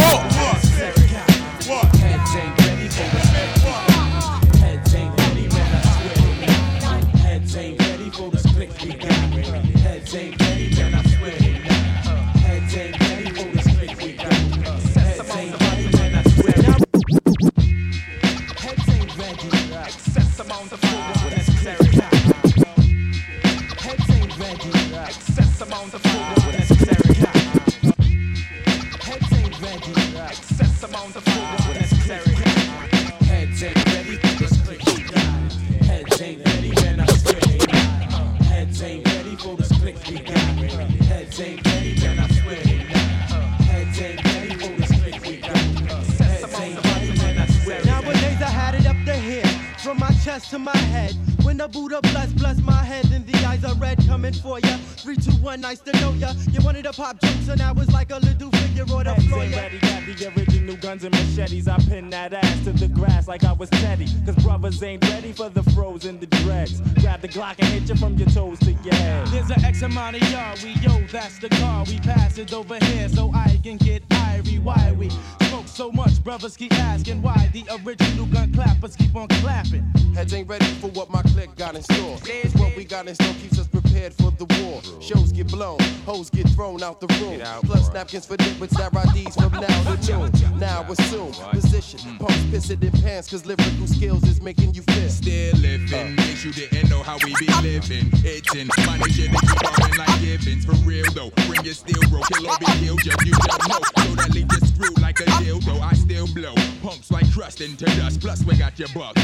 [67.44, 69.28] Grab the Glock and hit you from your toes to your head.
[69.28, 71.84] There's an X amount of y'all, we yo, that's the car.
[71.86, 74.62] We pass it over here so I can get irie.
[74.62, 75.10] Why we
[75.50, 79.84] smoke so much, brothers keep asking why the original gun clappers keep on clapping.
[80.16, 82.18] Heads ain't ready for what my clique got in store.
[82.20, 84.82] Cause what we got in store keeps us prepared prepared for the war.
[85.02, 87.40] Shows get blown, hoes get thrown out the room.
[87.64, 90.60] Plus napkins for niggas that ride these from now to noon.
[90.60, 95.10] Now assume position, pumps pissing in pants, cause lyrical skills is making you feel.
[95.10, 98.12] Still living, in case you didn't know how we be living.
[98.26, 100.66] Itching, money shit that you borrowing like givens.
[100.66, 103.80] For real though, bring your steel bro, kill or be killed, just you don't know.
[104.04, 106.54] So that leave you screwed like a dildo, I still blow.
[106.82, 109.16] Punks like crust into dust, plus we got your buck.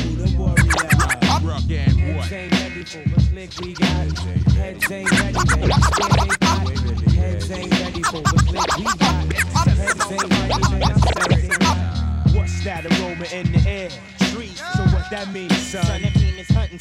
[1.43, 2.27] Rock and what?
[2.27, 3.89] Heads ain't ready for the flick we got.
[4.55, 5.73] Heads ain't ready, baby.
[5.75, 6.67] Still ain't got.
[7.19, 9.33] Heads ain't ready for the flick we got.
[9.67, 10.99] Heads ain't ready, baby.
[11.03, 12.35] Still ain't got.
[12.35, 13.89] What's that aroma in the air?
[14.31, 14.61] Trees.
[14.75, 15.83] So what that means, son?
[15.83, 16.78] Son, that mean it's hunting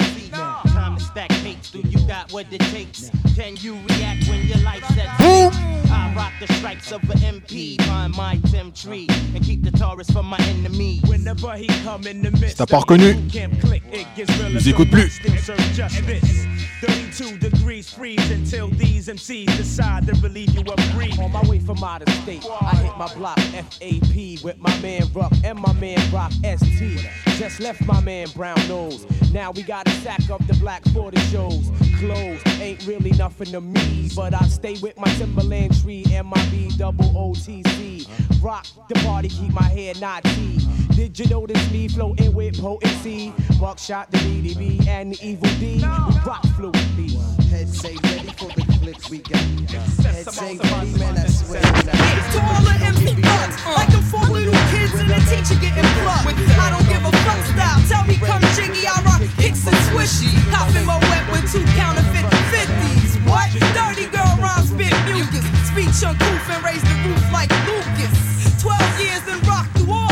[2.09, 3.11] got what it takes?
[3.35, 5.53] Can you react when your life's at stake?
[5.91, 7.79] I rock the stripes of an MP.
[7.83, 11.03] Find my Tim tree and keep the Taurus from my enemies.
[11.03, 14.67] Whenever he come in the midst t'as pas reconnu, Camp click, it gets realer, nous
[14.67, 15.11] écoute so plus.
[15.11, 15.59] Still serve
[16.81, 21.19] 32 degrees freeze until these MCs decide to relieve you of grief.
[21.19, 25.03] On my way from out of state, I hit my block FAP with my man
[25.13, 27.28] Ruck and my man Rock ST.
[27.39, 29.05] Just left my man Brown Nose.
[29.31, 31.71] Now we got a sack of the Black 40 shows.
[31.97, 36.45] Clothes ain't really nothing to me, but I stay with my Timberland tree and my
[36.49, 38.05] B double OTC.
[38.43, 40.59] Rock the party, keep my head not tea.
[40.93, 43.33] Did you notice me floating with potency?
[43.57, 45.75] Buckshot, the DDB, and the Evil D.
[45.75, 47.15] We rock fluently.
[47.45, 49.43] Heads ain't ready for the flicks we got.
[50.03, 51.61] Heads ain't ready, man, I swear.
[51.61, 56.27] To all the thugs, like them four little kids and the teacher getting plucked.
[56.27, 57.79] I don't give a fuck style.
[57.91, 60.31] Tell me come jiggy, I rock kicks and swishy.
[60.55, 63.19] Hop in my wet with two counterfeit 50s.
[63.27, 63.51] What?
[63.75, 65.45] Dirty girl rhymes, spit mucus.
[65.67, 68.15] Speech uncouth and raise the roof like Lucas.
[68.61, 70.08] 12 years and rock through all.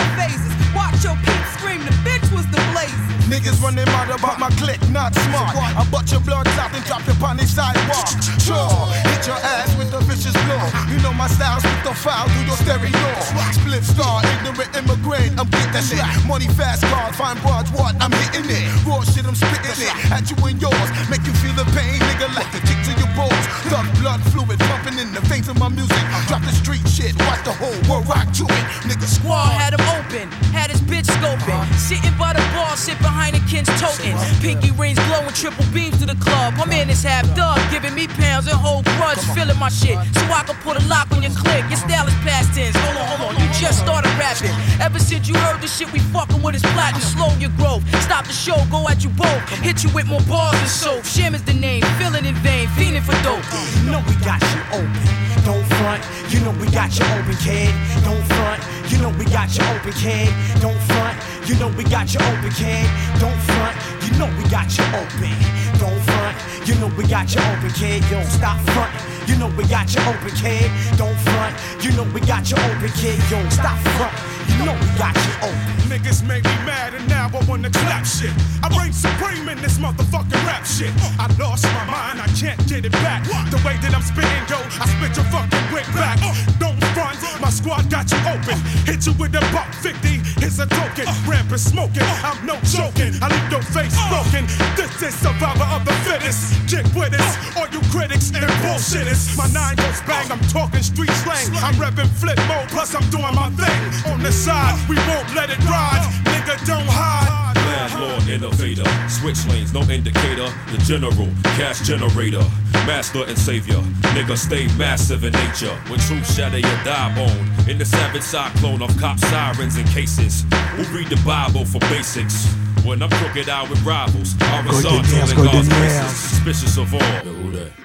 [0.77, 3.17] Watch your peeps scream, the bitch was the blazes.
[3.27, 5.51] Niggas running mad about my click, not smart.
[5.57, 8.07] I butt your blood out and drop it on the sidewalk.
[8.39, 8.71] Sure,
[9.03, 10.63] hit your ass with a vicious blow.
[10.87, 13.11] You know my style, spit the file through your stereo.
[13.51, 15.99] Split star, ignorant immigrant, I'm getting that shit.
[16.23, 17.99] Money fast card, fine broads, what?
[17.99, 18.63] I'm hitting it.
[18.87, 19.91] Raw shit, I'm spitting it.
[20.07, 23.11] At you and yours, make you feel the pain, nigga, like a kick to your
[23.11, 23.43] balls.
[23.67, 25.99] Thug blood fluid pumping in the veins of my music.
[26.31, 28.63] Drop the street shit, watch the whole world rock to it.
[28.87, 29.51] Nigga squad.
[29.51, 31.62] had him open, had his bitch scoping.
[31.75, 34.15] Sitting by the bar, sit behind a Ken's toting.
[34.41, 36.56] Pinky rings glowing, triple beams to the club.
[36.58, 39.97] My man is half dug, giving me pounds and whole grudge, feeling my shit.
[40.15, 41.63] So I can put a lock on your click.
[41.69, 42.75] Your style is past tense.
[42.75, 44.53] Hold on, hold on, you just started rapping.
[44.82, 47.01] Ever since you heard the shit we fucking with is platinum.
[47.01, 49.41] Slow your growth, stop the show, go at you both.
[49.62, 51.03] Hit you with more bars and soap.
[51.03, 53.43] Shim is the name, feeling in vain, fiending for dope.
[53.51, 55.27] Uh, you know we got you open.
[55.45, 57.71] Don't front, you know we got you open, kid.
[58.03, 58.60] Don't front,
[58.91, 60.27] you know we got you open, kid.
[60.60, 62.89] Don't front, you know we got you open, kid.
[63.19, 65.36] Don't front, you know we got you open.
[65.79, 66.36] Don't front,
[66.67, 68.03] you know we got you open, kid.
[68.12, 68.99] Yo, stop fronting.
[69.25, 70.69] You know we got you open, kid.
[70.97, 73.15] Don't front, you know we got you open, kid.
[73.32, 74.19] Yo, stop fronting.
[74.60, 75.77] You know we got you open.
[75.88, 78.32] Niggas make me mad and now I wanna clap shit.
[78.62, 80.91] I reign supreme in this motherfucking rap shit.
[81.17, 83.23] I lost my mind, I can't get it back.
[83.23, 86.19] The way that I'm spitting, yo, I spit your fucking wig back.
[86.60, 88.60] Don't front, my squad got you open.
[88.84, 91.08] Hit you with a buck 50, here's a token.
[91.23, 93.15] Rampant smoking, I'm no joking.
[93.23, 94.43] I leave your face broken.
[94.75, 96.57] This is survivor of the fittest.
[96.65, 99.38] Get with us, all you critics and bullshitters.
[99.38, 101.54] My nine goes bang, I'm talking street slang.
[101.62, 104.12] I'm repping flip mode, plus I'm doing my thing.
[104.12, 106.04] On the side, we won't let it ride.
[106.26, 107.56] Nigga, don't hide.
[107.67, 110.50] Landlord, innovator, switch lanes, no indicator.
[110.72, 112.43] The general, cash generator,
[112.86, 113.82] master and savior.
[114.15, 115.76] Nigga, stay massive in nature.
[115.88, 117.70] When truth shatter your die bone.
[117.70, 120.43] In the savage cyclone of cop sirens and cases.
[120.76, 122.48] Who read the Bible for basics?
[122.88, 125.99] When I'm crooked out with rivals, horizontal years, in golden God's years.
[125.99, 127.38] graces, suspicious of all.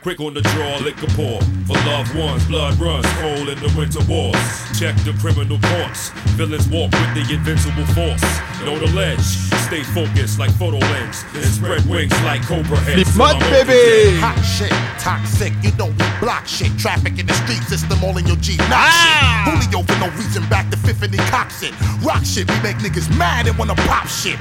[0.03, 1.43] Quick on the draw, liquor pour.
[1.67, 4.39] For loved ones, blood runs cold in the winter wars.
[4.79, 6.11] Check the criminal courts.
[6.39, 8.23] Villains walk with the invincible force.
[8.67, 9.23] Know the ledge.
[9.67, 11.25] Stay focused like photo lens.
[11.35, 13.15] And spread wings like cobra heads.
[13.15, 13.79] till I'm over
[14.23, 16.77] Hot shit, toxic, you know we block shit.
[16.79, 18.59] Traffic in the street system, all in your Jeep.
[18.71, 19.23] Knock shit.
[19.47, 21.75] Julio for no reason, back to fifth and he cocks it.
[22.03, 24.39] Rock shit, we make niggas mad and wanna pop shit.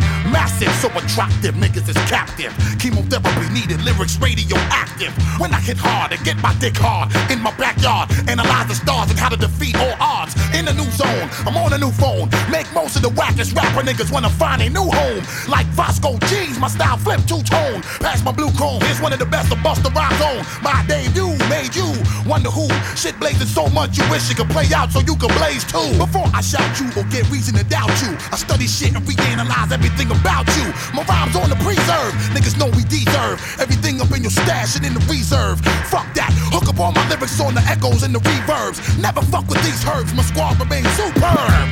[0.82, 2.52] So attractive, niggas is captive.
[2.80, 5.14] Chemotherapy needed, lyrics radioactive.
[5.38, 9.10] When I hit hard and get my dick hard in my backyard, analyze the stars
[9.12, 10.34] and how to defeat all odds.
[10.58, 12.30] In a new zone, I'm on a new phone.
[12.50, 15.22] Make most of the wackest rapper niggas wanna find a new home.
[15.48, 17.82] Like Vasco G's, my style flip two tone.
[18.02, 20.42] Pass my blue chrome, here's one of the best of Busta Rhymes on.
[20.62, 21.94] My debut made you
[22.26, 22.66] wonder who.
[22.96, 25.94] Shit blazing so much you wish you could play out so you could blaze too.
[25.98, 29.72] Before I shout you or get reason to doubt you, I study shit and reanalyze
[29.72, 30.66] everything about you.
[30.94, 34.86] My rhymes on the preserve, niggas know we deserve everything up in your stash and
[34.86, 35.60] in the reserve.
[35.90, 38.80] Fuck that, hook up all my lyrics on the echoes and the reverbs.
[39.02, 41.68] Never fuck with these herbs, my squad remains superb.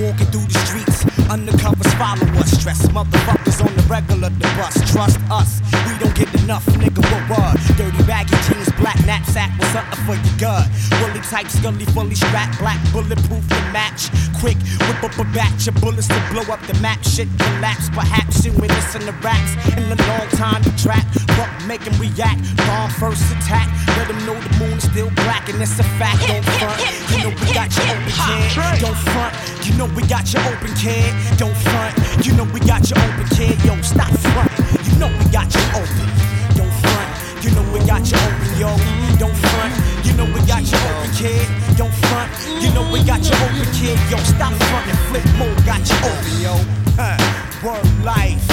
[0.00, 0.58] Walking through the
[1.02, 2.50] streets, undercovers follow us.
[2.50, 4.74] Stress motherfuckers on the regular, the bus.
[4.92, 7.02] Trust us, we don't get enough, nigga.
[7.10, 7.76] What what?
[7.76, 10.68] Dirty baggy jeans, black knapsack, what's up for your gut?
[11.00, 14.10] Woolly type, scully, fully strapped, black bulletproof to match.
[14.40, 17.02] Quick, whip up a batch of bullets to blow up the map.
[17.04, 19.52] Shit collapse, perhaps you listen to raps.
[19.76, 21.04] In a long time trap,
[21.36, 22.40] fuck, make 'em react.
[22.56, 26.26] Bomb first attack, let 'em know the moon is still black, and it's a fact.
[26.26, 26.80] Don't front,
[27.10, 28.80] you know we got your open, kid.
[28.80, 29.32] Don't front,
[29.64, 31.38] you know we got you open, kid.
[31.38, 33.56] Don't front, you know we got you open, kid.
[33.64, 34.52] Yo, stop front,
[34.86, 36.08] you know we got you open.
[36.56, 37.08] Don't front,
[37.42, 38.70] you know we got you open, yo.
[39.18, 39.72] Don't front,
[40.04, 41.46] you know we got you open, kid.
[41.76, 42.30] Don't front,
[42.62, 43.98] you know we got you open, kid.
[44.10, 46.54] Yo, stop front and flip mode, got you open, yo.
[47.00, 47.16] Huh.
[47.64, 48.44] Word life,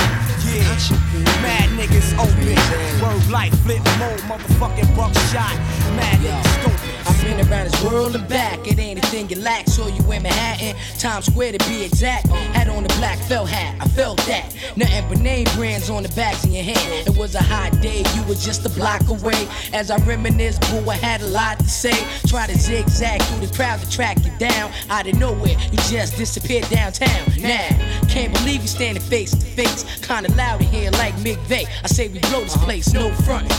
[0.55, 1.41] yeah.
[1.41, 3.01] Mad niggas open.
[3.01, 5.55] Word life, flip mode, motherfucking buckshot.
[5.95, 6.89] Mad niggas scoping.
[7.07, 8.65] I've been around this world and back.
[8.67, 9.67] It ain't a thing you lack.
[9.67, 12.27] Saw you in Manhattan, Times Square to be exact.
[12.27, 14.53] Had on the black felt hat, I felt that.
[14.75, 17.07] Nothing but name brands on the backs of your hand.
[17.07, 19.47] It was a hot day, you were just a block away.
[19.73, 21.97] As I reminisce, boo, I had a lot to say.
[22.27, 24.71] Try to zigzag through the crowd to track you down.
[24.89, 27.31] Out of nowhere, you just disappeared downtown.
[27.39, 27.67] Now,
[28.07, 29.83] can't believe you standing face to face.
[30.01, 31.67] Kinda loud in here like McVeigh.
[31.83, 33.51] I say we blow this place, no front.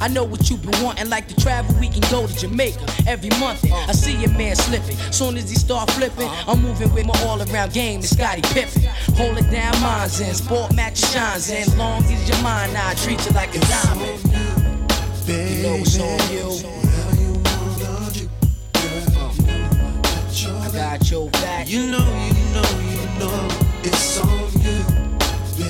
[0.00, 3.28] I know what you've been wanting, like to travel, we can go to Jamaica every
[3.38, 3.60] month.
[3.70, 4.96] I see your man slipping.
[5.12, 8.82] Soon as he start flipping, I'm moving with my all-around game, the Scottie Pippen.
[9.18, 10.34] Hold it down, mine's in.
[10.34, 11.66] Sport match shines in.
[11.76, 14.22] Long as your mind, I treat you like a diamond.
[15.26, 16.48] You know it's on you.
[20.64, 21.68] I got your back.
[21.68, 22.06] You know,
[22.36, 23.48] you know, you know,
[23.84, 25.11] it's on you.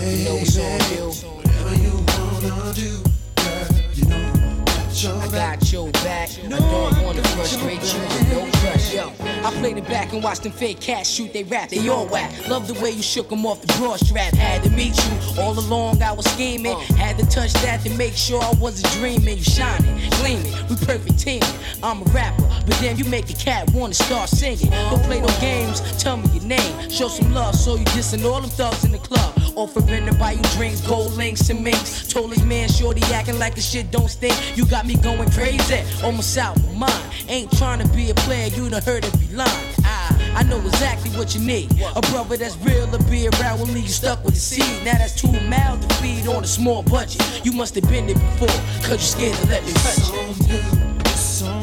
[0.02, 1.12] You know it's on you.
[1.30, 2.98] Whatever you wanna do,
[3.36, 6.28] girl, you know, I got your back.
[6.44, 9.12] I don't wanna frustrate you with no trust, yo.
[9.46, 11.68] I played it back and watched them fake cats shoot they rap.
[11.68, 12.32] They all whack.
[12.48, 14.34] Love the way you shook them off the broad strap.
[14.34, 15.40] Had to meet you.
[15.40, 16.74] All along I was scheming.
[16.74, 16.80] Uh.
[16.96, 19.38] Had to touch that to make sure I wasn't dreaming.
[19.38, 20.52] You shining, gleaming.
[20.68, 21.42] We perfect team.
[21.80, 24.70] I'm a rapper, but then you make a cat wanna start singing.
[24.90, 25.80] Don't play no games.
[26.02, 26.90] Tell me your name.
[26.90, 27.54] Show some love.
[27.54, 29.41] So you dissing all them thugs in the club.
[29.54, 32.08] Offering to buy you drinks, gold links and minks.
[32.08, 34.34] Told his man, shorty acting like the shit don't stink.
[34.56, 37.04] You got me going crazy, almost out my mind.
[37.28, 39.48] Ain't trying to be a player, you done heard every line.
[39.84, 41.70] I, I know exactly what you need.
[41.94, 43.80] A brother that's real to be around with me.
[43.80, 44.84] You stuck with the seed.
[44.84, 47.20] Now that's two mouths to feed on a small budget.
[47.44, 48.48] You must have been there before,
[48.82, 50.92] cause you're scared to let me touch it.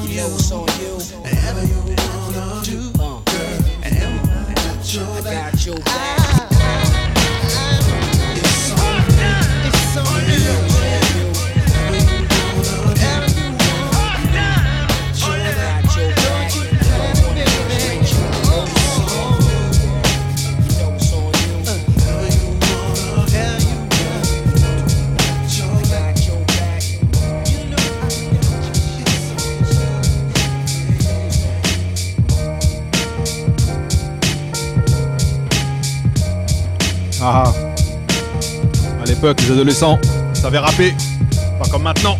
[0.10, 0.94] You know it's on you.
[1.22, 6.39] Whatever you wanna do, Uh, girl, and got your I got your back.
[39.22, 39.99] L'époque, les adolescents
[40.34, 40.93] savaient rapper.
[41.59, 42.17] Pas comme maintenant.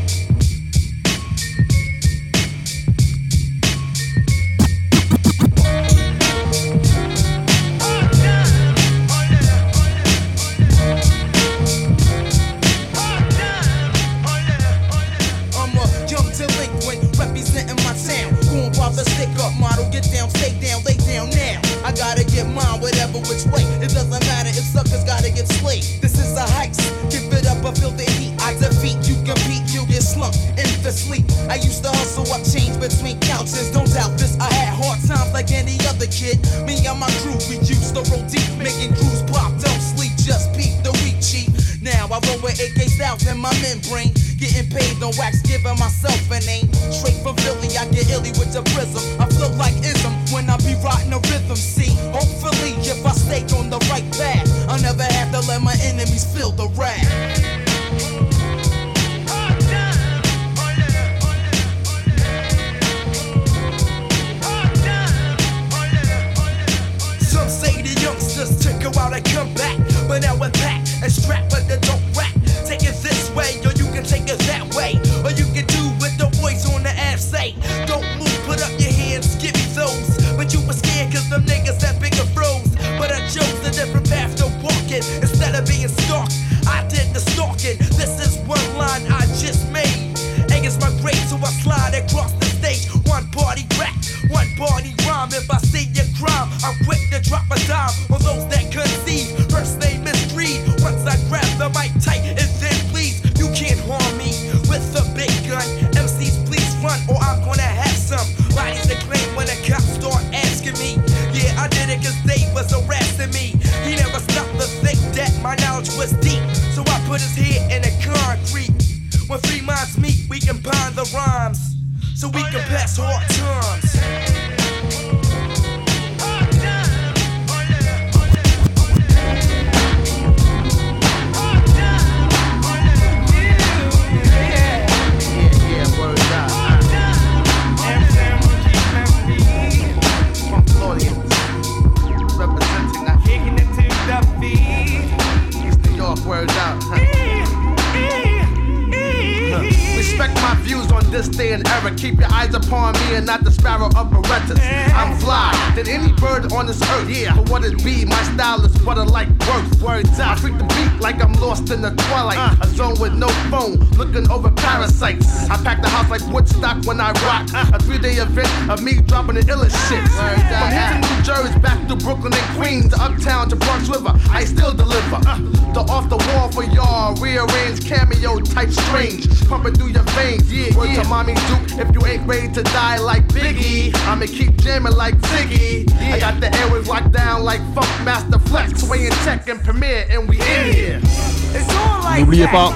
[185.40, 186.14] Jamming like Ziggy.
[186.14, 190.06] I got the airwaves locked down like Funk Master Flex, Sway and Tech and Premier,
[190.10, 191.00] and we in here.
[191.04, 192.74] It's all like N'oubliez pas,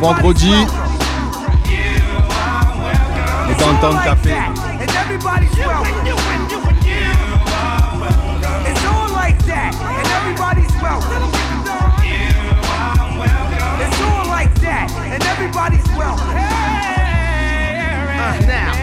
[0.00, 0.66] vendredi,
[3.48, 4.32] les Downtown Café.
[5.02, 6.06] Everybody's welcome.
[8.66, 11.22] It's all like that, and everybody's welcome.
[13.80, 16.36] It's all like that, and everybody's welcome.
[18.14, 18.81] Uh, now, it's all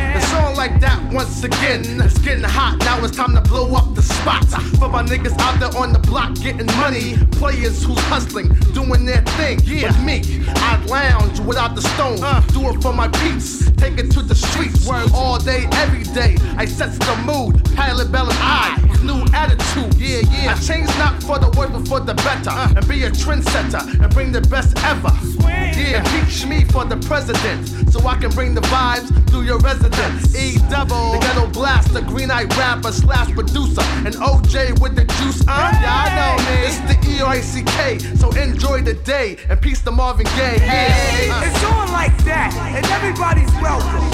[0.59, 1.79] like that once again.
[2.01, 4.43] It's getting hot, now it's time to blow up the spot.
[4.77, 7.15] For my niggas out there on the block getting money.
[7.31, 9.61] Players who's hustling, doing their thing.
[9.63, 9.87] Yeah.
[9.87, 12.21] With me, I lounge without the stone.
[12.21, 12.41] Uh.
[12.51, 14.85] Do it for my beats, take it to the streets.
[15.13, 17.63] All day, every day, I sets the mood.
[17.75, 19.95] Pilot Bell and I, new attitude.
[19.95, 20.51] Yeah, yeah.
[20.51, 22.49] I change not for the worse, but for the better.
[22.49, 22.73] Uh.
[22.75, 25.13] And be a trendsetter and bring the best ever.
[25.47, 27.78] Yeah, impeach me for the president.
[27.91, 30.35] So I can bring the vibes through your residence.
[30.35, 33.81] E double, the ghetto blast, the green eyed rapper slash producer.
[34.05, 35.41] And OJ with the juice.
[35.47, 36.65] Uh, yeah, I know, man.
[36.67, 37.97] It's the E R I C K.
[38.15, 40.59] So enjoy the day and peace to Marvin Gaye.
[40.61, 41.33] Yeah.
[41.33, 41.45] Uh.
[41.45, 44.05] It's on like that, and everybody's welcome.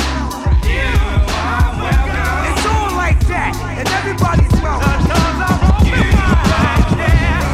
[2.48, 5.02] It's on like that, and everybody's welcome.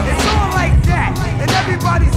[0.08, 2.16] It's on like that, and everybody's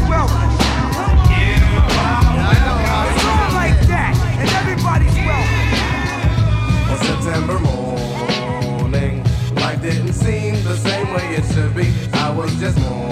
[12.64, 13.04] just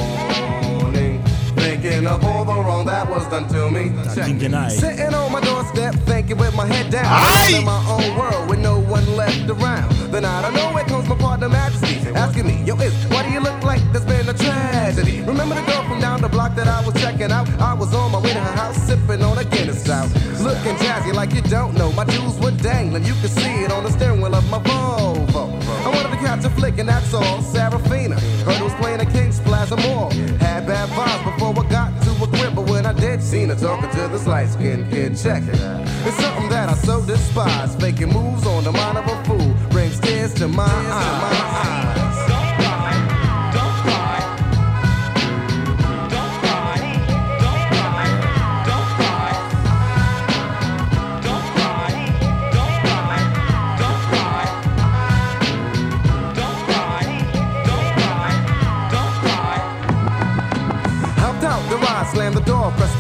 [1.83, 3.93] thinking of all the wrong that was done to me.
[4.09, 7.57] Sitting on my doorstep, thinking with my head down, Aye.
[7.59, 9.91] in my own world with no one left around.
[10.13, 13.41] Then out of nowhere comes my partner Majesty, asking me, Yo, is why do you
[13.41, 15.21] look like there's been a tragedy?
[15.23, 17.49] Remember the girl from down the block that I was checking out?
[17.61, 20.09] I was on my way to her house, sipping on a Guinness out,
[20.41, 21.93] looking jazzy like you don't know.
[21.93, 25.45] My jewels were dangling, you could see it on the steering wheel of my Volvo.
[25.85, 27.43] I wanted to catch a flick, and that's all.
[27.43, 28.17] Serafina
[28.47, 30.11] was playing at King's Plaza Mall.
[30.39, 33.55] Had bad vibes before I got to a grip, but when I did, seen her
[33.55, 35.17] talking to this light skinned kid.
[35.17, 35.59] Check it.
[36.07, 37.77] It's something that I so despise.
[37.77, 42.02] Faking moves on the mind of a fool brings tears to my eyes.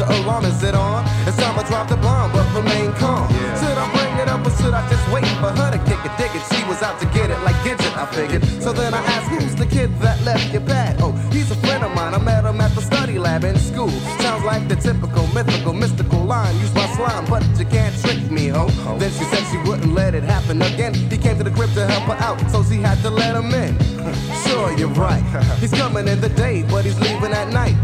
[0.07, 0.45] The alarm.
[0.45, 1.05] Is it on?
[1.27, 3.29] It's time I drop the bomb, but remain calm.
[3.61, 6.13] Should I bring it up or should I just wait for her to kick it?
[6.19, 6.43] Dig it.
[6.53, 8.45] She was out to get it like Gidget, I figured.
[8.63, 10.97] So then I asked, who's the kid that left your pad?
[11.01, 12.15] Oh, he's a friend of mine.
[12.15, 13.91] I met him at the study lab in school.
[14.21, 18.49] Sounds like the typical mythical, mystical line used by slime, but you can't trick me,
[18.49, 18.67] ho.
[18.99, 20.95] Then she said she wouldn't let it happen again.
[20.95, 23.53] He came to the crib to help her out, so she had to let him
[23.55, 23.79] in.
[24.47, 25.23] sure, you're right.
[25.61, 27.77] He's coming in the day, but he's leaving at night.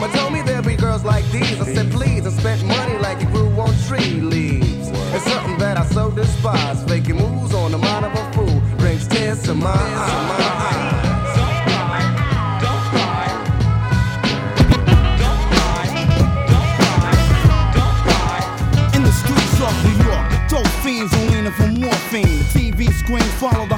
[0.00, 1.60] Mama told me there'd be girls like these.
[1.60, 4.90] I said please, and spent money like it grew on tree leaves.
[5.12, 6.84] It's something that I so despise.
[6.84, 10.46] Faking moves on the mind of a fool brings tears to my eyes.
[18.94, 22.38] In the streets of New York, dope fiends are leaning for morphine.
[22.38, 23.74] The TV screams follow the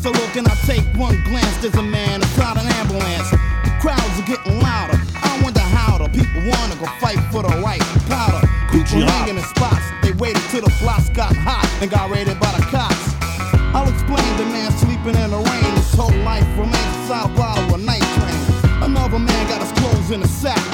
[0.00, 0.02] a.
[0.02, 1.56] So look and I take one glance.
[1.58, 3.30] There's a man inside an ambulance.
[3.30, 4.98] The crowds are getting louder.
[5.14, 8.46] I wonder how the people wanna go fight for the right powder.
[8.72, 9.84] People hanging in spots.
[10.02, 13.14] They waited till the blocks got hot and got raided by the cops.
[13.74, 15.74] I'll explain the man sleeping in the rain.
[15.76, 18.82] His whole life remains a bottle of night train.
[18.82, 20.69] Another man got his clothes in a sack.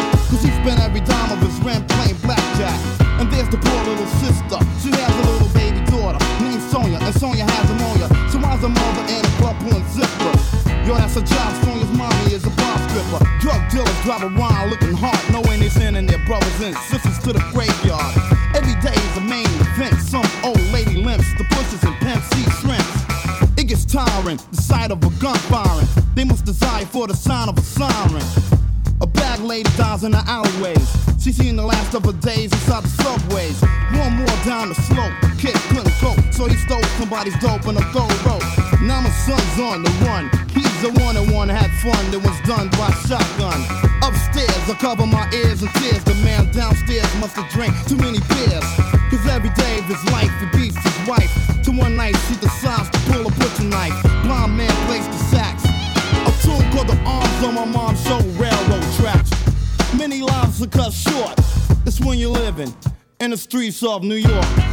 [63.87, 64.66] Of New York.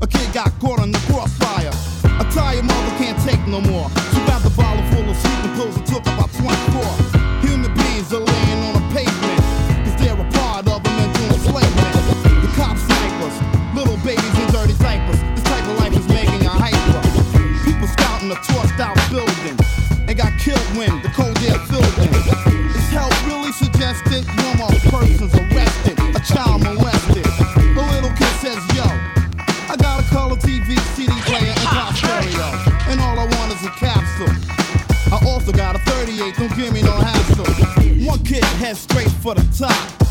[0.00, 1.72] A kid got caught in the crossfire.
[2.20, 3.88] A tired mother can't take no more.
[39.34, 40.01] For the top.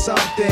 [0.00, 0.49] Something.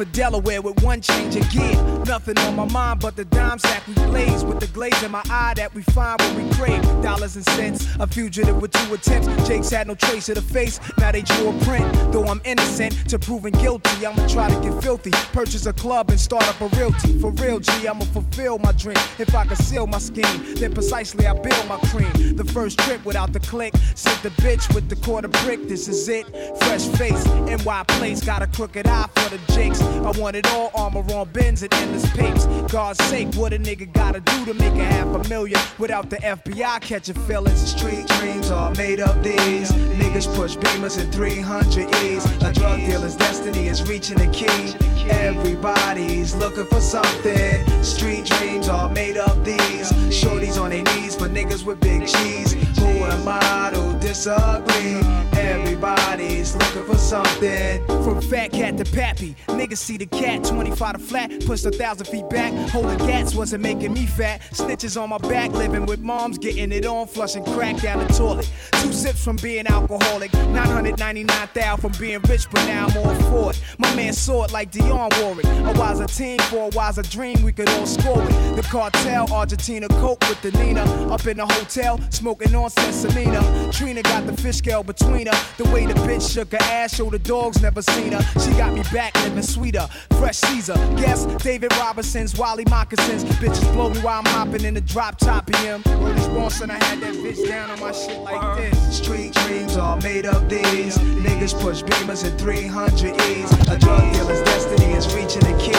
[0.00, 1.74] For Delaware with one change of gear.
[2.06, 4.42] Nothing on my mind but the dime sack we blaze.
[4.42, 6.82] With the glaze in my eye that we find when we crave.
[7.02, 7.86] Dollars and cents.
[7.98, 9.28] A fugitive with two attempts.
[9.46, 10.80] Jake's had no trace of the face.
[10.96, 11.84] Now they drew a print.
[12.12, 14.06] Though I'm innocent to proving guilty.
[14.06, 15.10] I'ma try to get filthy.
[15.34, 17.18] Purchase a club and start up a realty.
[17.18, 18.96] For real, G, I'ma fulfill my dream.
[19.18, 22.36] If I conceal my scheme, then precisely I build my cream.
[22.36, 23.74] The first trip without the click.
[23.94, 25.68] Sent the bitch with the quarter brick.
[25.68, 26.26] This is it.
[26.60, 29.89] Fresh face, NY place, got a crooked eye for the jakes.
[30.04, 32.46] I want it all, armor on bins and endless papes.
[32.72, 36.16] God's sake, what a nigga gotta do to make a half a million without the
[36.16, 37.58] FBI catching feelings?
[37.58, 39.70] Street dreams are made of these.
[39.72, 42.24] Niggas push beamers at 300 E's.
[42.42, 44.74] A drug dealer's destiny is reaching the key.
[45.10, 47.82] Everybody's looking for something.
[47.82, 49.90] Street dreams are made of these.
[50.10, 52.52] Shorties on their knees for niggas with big cheese.
[52.78, 55.00] Who am I to disagree?
[55.38, 57.84] Everybody's looking for something.
[57.86, 59.34] From Fat cat to pappy.
[59.48, 62.52] Niggas see the cat, 25 to flat, pushed a thousand feet back.
[62.70, 64.42] Holding gats wasn't making me fat.
[64.52, 68.50] Stitches on my back, living with moms, getting it on, flushing crack down the toilet.
[68.82, 73.62] Two sips from being alcoholic, 999,000 from being rich, but now I'm all for it.
[73.78, 75.46] My man saw it like Dionne Warwick.
[75.46, 78.56] A wiser team for a wiser dream, we could all score it.
[78.56, 80.82] The cartel, Argentina, coke with the Nina.
[81.10, 83.72] Up in the hotel, smoking on Selena.
[83.72, 85.46] Trina got the fish scale between her.
[85.56, 88.22] The way the bitch shook her ass, show the dogs never seen her.
[88.40, 89.88] She got me back living sweeter.
[90.18, 93.24] Fresh Caesar, guess David Robinson's Wally moccasins.
[93.40, 95.82] Bitches blow me while I'm hopping in the drop top of him.
[96.00, 96.26] Word is
[96.62, 98.96] I had that bitch down on my shit like this.
[98.96, 100.98] Street dreams are made of these.
[100.98, 103.52] Niggas push beamers at 300 E's.
[103.68, 105.72] A drug dealer's destiny is reaching the key.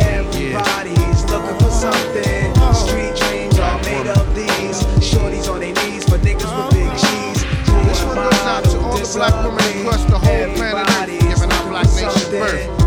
[0.00, 2.54] Everybody's looking for something.
[2.74, 4.82] Street dreams are made of these.
[5.02, 7.44] Shorties on their knees for niggas with big cheese.
[7.86, 11.52] This one goes out to all the black women across the whole planet Earth, giving
[11.52, 12.83] our black nation birth.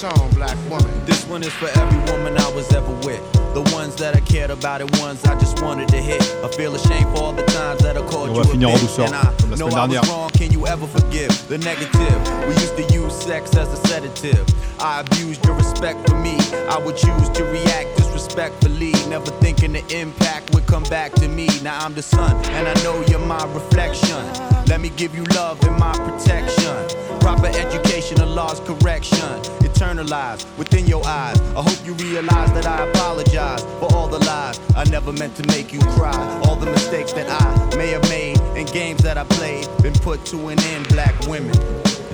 [0.00, 1.04] Song, Black Woman.
[1.04, 3.20] This one is for every woman I was ever with.
[3.52, 6.22] The ones that I cared about and ones I just wanted to hit.
[6.42, 8.76] I feel ashamed for all the times that I called you va a finir en
[8.76, 8.80] bitch.
[8.80, 10.30] douceur, And I know I was wrong.
[10.30, 12.18] Can you ever forgive the negative?
[12.48, 14.46] We used to use sex as a sedative.
[14.78, 16.36] I abused your respect for me.
[16.74, 21.48] I would choose to react disrespectfully, never thinking the impact would come back to me.
[21.62, 24.22] Now I'm the sun, and I know you're my reflection.
[24.66, 26.74] Let me give you love and my protection.
[27.20, 29.59] Proper education, a law's correction.
[29.80, 31.40] Eternalized within your eyes.
[31.56, 34.60] I hope you realize that I apologize for all the lies.
[34.76, 36.12] I never meant to make you cry.
[36.44, 40.26] All the mistakes that I may have made and games that I played been put
[40.26, 41.56] to an end, black women.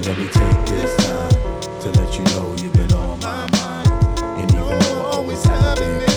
[0.05, 1.31] Let me take this time
[1.81, 4.21] to let you know you've been on my mind.
[4.23, 6.16] And even though I always have been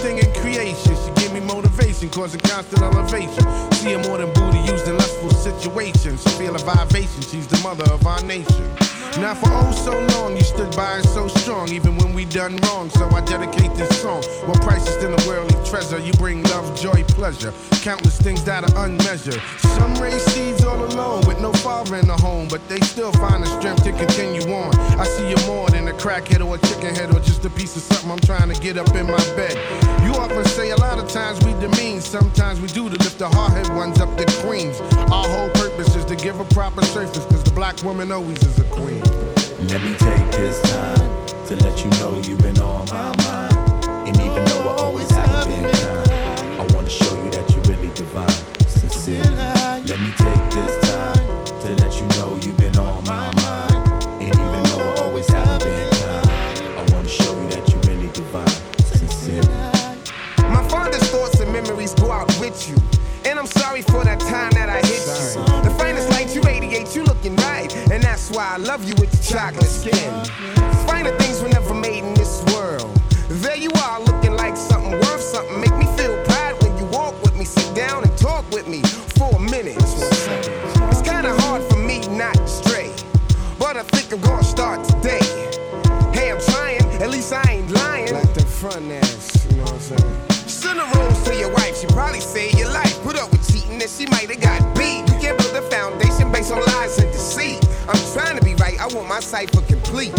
[0.00, 0.96] beautifulest thing in creation.
[0.96, 3.44] She give me motivation, causing constant elevation.
[3.72, 6.22] See her more than booty used in lustful situations.
[6.22, 7.22] She feel a vibration.
[7.22, 8.70] She's the mother of our nation.
[9.18, 12.56] Now for oh so long you stood by and so strong, even when we done
[12.58, 12.90] wrong.
[12.90, 14.22] So I dedicate this song.
[14.46, 15.98] More priceless than a worldly treasure.
[15.98, 17.52] You bring love, joy, pleasure.
[17.82, 19.40] Countless things that are unmeasured.
[19.58, 23.42] Some raise seeds all alone with no father in the home, but they still find
[23.42, 24.74] the strength to continue on.
[25.00, 27.74] I see you more than a crackhead or a chicken head or just a piece
[27.76, 29.56] of something I'm trying to get up in my bed.
[30.10, 33.28] You often say a lot of times we demean, sometimes we do to lift the
[33.28, 34.80] hard-head ones up to queens.
[35.12, 38.58] Our whole purpose is to give a proper surface, cause the black woman always is
[38.58, 39.00] a queen.
[39.68, 43.86] Let me take this time to let you know you've been on my mind.
[44.08, 46.09] And even though I always have been kind,
[68.70, 70.24] love you with your chocolate skin.
[70.86, 72.88] Finer things were never made in this world.
[73.28, 75.60] There you are, looking like something worth something.
[75.60, 78.80] Make me feel pride when you walk with me, sit down and talk with me
[79.18, 79.76] for a minute.
[79.76, 82.92] It's kinda hard for me not to stray.
[83.58, 85.26] But I think I'm gonna start today.
[86.12, 88.14] Hey, I'm trying, at least I ain't lying.
[88.14, 90.30] Like the front ass, you know what I'm saying?
[90.46, 93.02] Send a rose to your wife, she probably saved your life.
[93.02, 94.39] Put up with cheating and she might have
[99.10, 100.16] my cipher complete.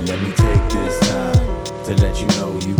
[0.00, 2.75] Let me take this time to let you know you've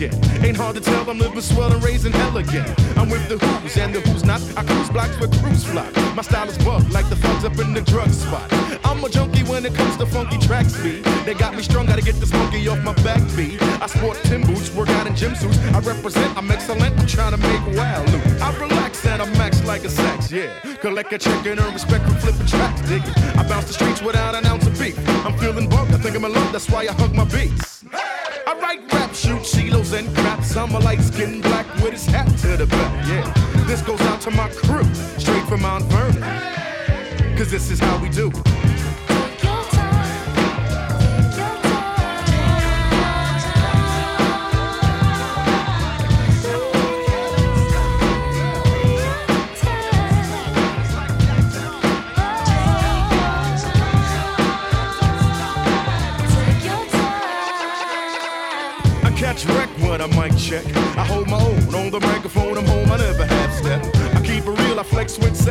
[0.00, 0.44] elegant.
[0.44, 2.68] Ain't hard to tell, I'm living swell and raising elegant.
[2.96, 4.40] I'm with the who's and the who's not.
[4.56, 5.94] I cruise blocks with cruise flock.
[6.14, 8.46] My style is buff like the thugs up in the drug spot.
[8.84, 11.04] I'm a junkie when it comes to funky track speed.
[11.24, 13.60] They got me strung, gotta get this monkey off my back beat.
[13.62, 15.58] I sport Tim boots, work out in gym suits.
[15.74, 18.24] I represent, I'm excellent, I'm trying to make wild loot.
[18.40, 20.50] I relax and I max like a sax, yeah.
[20.80, 23.16] Collect a check and earn respect for flipping tracks, dig it.
[23.36, 24.98] I bounce the streets without an ounce of beef.
[25.26, 27.69] I'm feeling bugged, I think I'm in love, that's why I hug my beats.
[29.38, 30.56] Shoot and craps.
[30.56, 33.64] I'm a light skinned black with his hat to the back, yeah.
[33.64, 34.84] This goes out to my crew,
[35.18, 36.22] straight from Mount Vernon.
[37.36, 38.30] Cause this is how we do.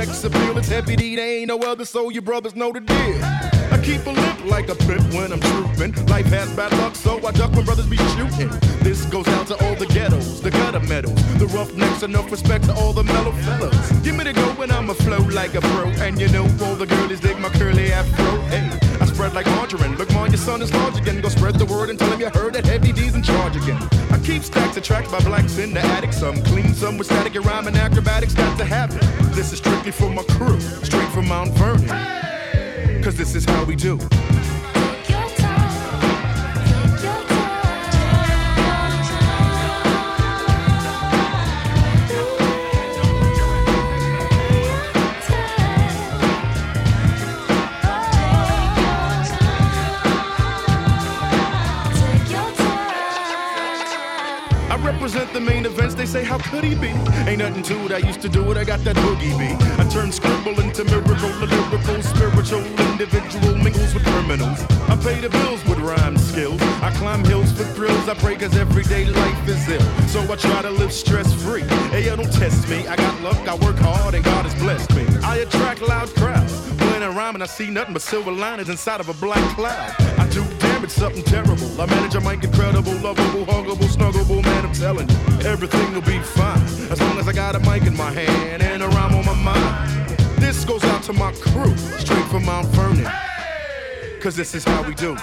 [0.09, 0.57] Sex appeal.
[0.57, 3.19] It's Heavy D, they ain't no other, so your brothers know the deal.
[3.71, 5.93] I keep a lip like a pimp when I'm trooping.
[6.07, 8.49] Life has bad luck, so I duck when brothers be shooting.
[8.81, 12.73] This goes out to all the ghettos, the gutter metals, the roughnecks, enough respect to
[12.73, 13.91] all the mellow fellas.
[14.01, 16.87] Give me the go when I'ma flow like a pro, and you know all the
[16.87, 18.41] girlies dig my curly afro.
[18.49, 18.67] Hey,
[19.19, 19.97] spread like margarine.
[19.97, 21.19] Look, man, your son is large again.
[21.19, 23.81] Go spread the word and tell him you heard that Heavy D's in charge again.
[24.11, 26.13] I keep stacks of tracks by blacks in the attic.
[26.13, 28.33] Some clean, some with static and rhyming acrobatics.
[28.33, 29.01] Got to have it.
[29.35, 33.03] This is strictly for my crew, straight from Mount Vernon.
[33.03, 33.99] Cause this is how we do.
[55.69, 56.91] Events, they say, how could he be?
[57.29, 59.57] Ain't nothing to it, I used to do it, I got that boogie beat.
[59.79, 64.59] I turn scribble into miracle, a lyrical, spiritual, individual, mingles with criminals.
[64.89, 66.61] I pay the bills with rhyme skills.
[66.81, 69.81] I climb hills for thrills, I pray cause everyday life is ill.
[70.07, 71.63] So I try to live stress free.
[71.93, 74.93] Hey, yo, don't test me, I got luck, I work hard, and God has blessed
[74.95, 75.05] me.
[75.23, 76.69] I attract loud crowds.
[77.09, 79.95] I rhyme and I see nothing but silver linings inside of a black cloud.
[80.19, 80.43] I do
[80.79, 81.81] damage, something terrible.
[81.81, 85.15] I manage a mic incredible, lovable, huggable, snuggable, man, I'm telling you.
[85.47, 86.61] Everything will be fine.
[86.91, 89.33] As long as I got a mic in my hand and a rhyme on my
[89.33, 90.09] mind.
[90.37, 93.11] This goes out to my crew, straight from Mount Vernon.
[94.21, 95.15] Cause this is how we do.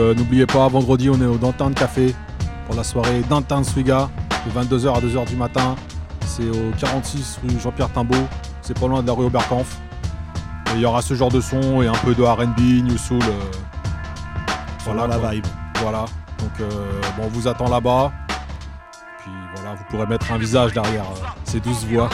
[0.00, 2.14] Euh, n'oubliez pas, vendredi, on est au Dantin Café
[2.66, 4.08] pour la soirée Dantin Swiga
[4.46, 5.76] de 22h à 2h du matin.
[6.26, 8.16] C'est au 46 rue Jean-Pierre Timbaud.
[8.62, 9.78] C'est pas loin de la rue Oberkampf.
[10.72, 13.18] Et il y aura ce genre de son et un peu de RB, New Soul.
[13.22, 13.40] euh,
[14.84, 15.30] Selon la quoi.
[15.32, 15.46] vibe.
[15.82, 16.04] Voilà.
[16.38, 16.68] Donc euh,
[17.16, 18.12] bon, on vous attend là-bas.
[19.22, 21.04] Puis voilà, vous pourrez mettre un visage derrière
[21.44, 22.08] ces douze voix.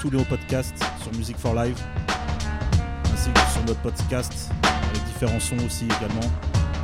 [0.00, 1.76] Tous nos podcasts sur Music for Live,
[3.12, 6.30] ainsi que sur notre podcast avec différents sons aussi également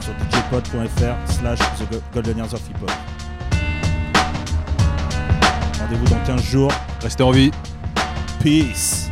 [0.01, 2.91] sur djpod.fr slash The Go- Golden Years of Hip Hop.
[5.81, 6.73] Rendez-vous dans 15 jours.
[7.03, 7.51] Restez en vie.
[8.43, 9.11] Peace.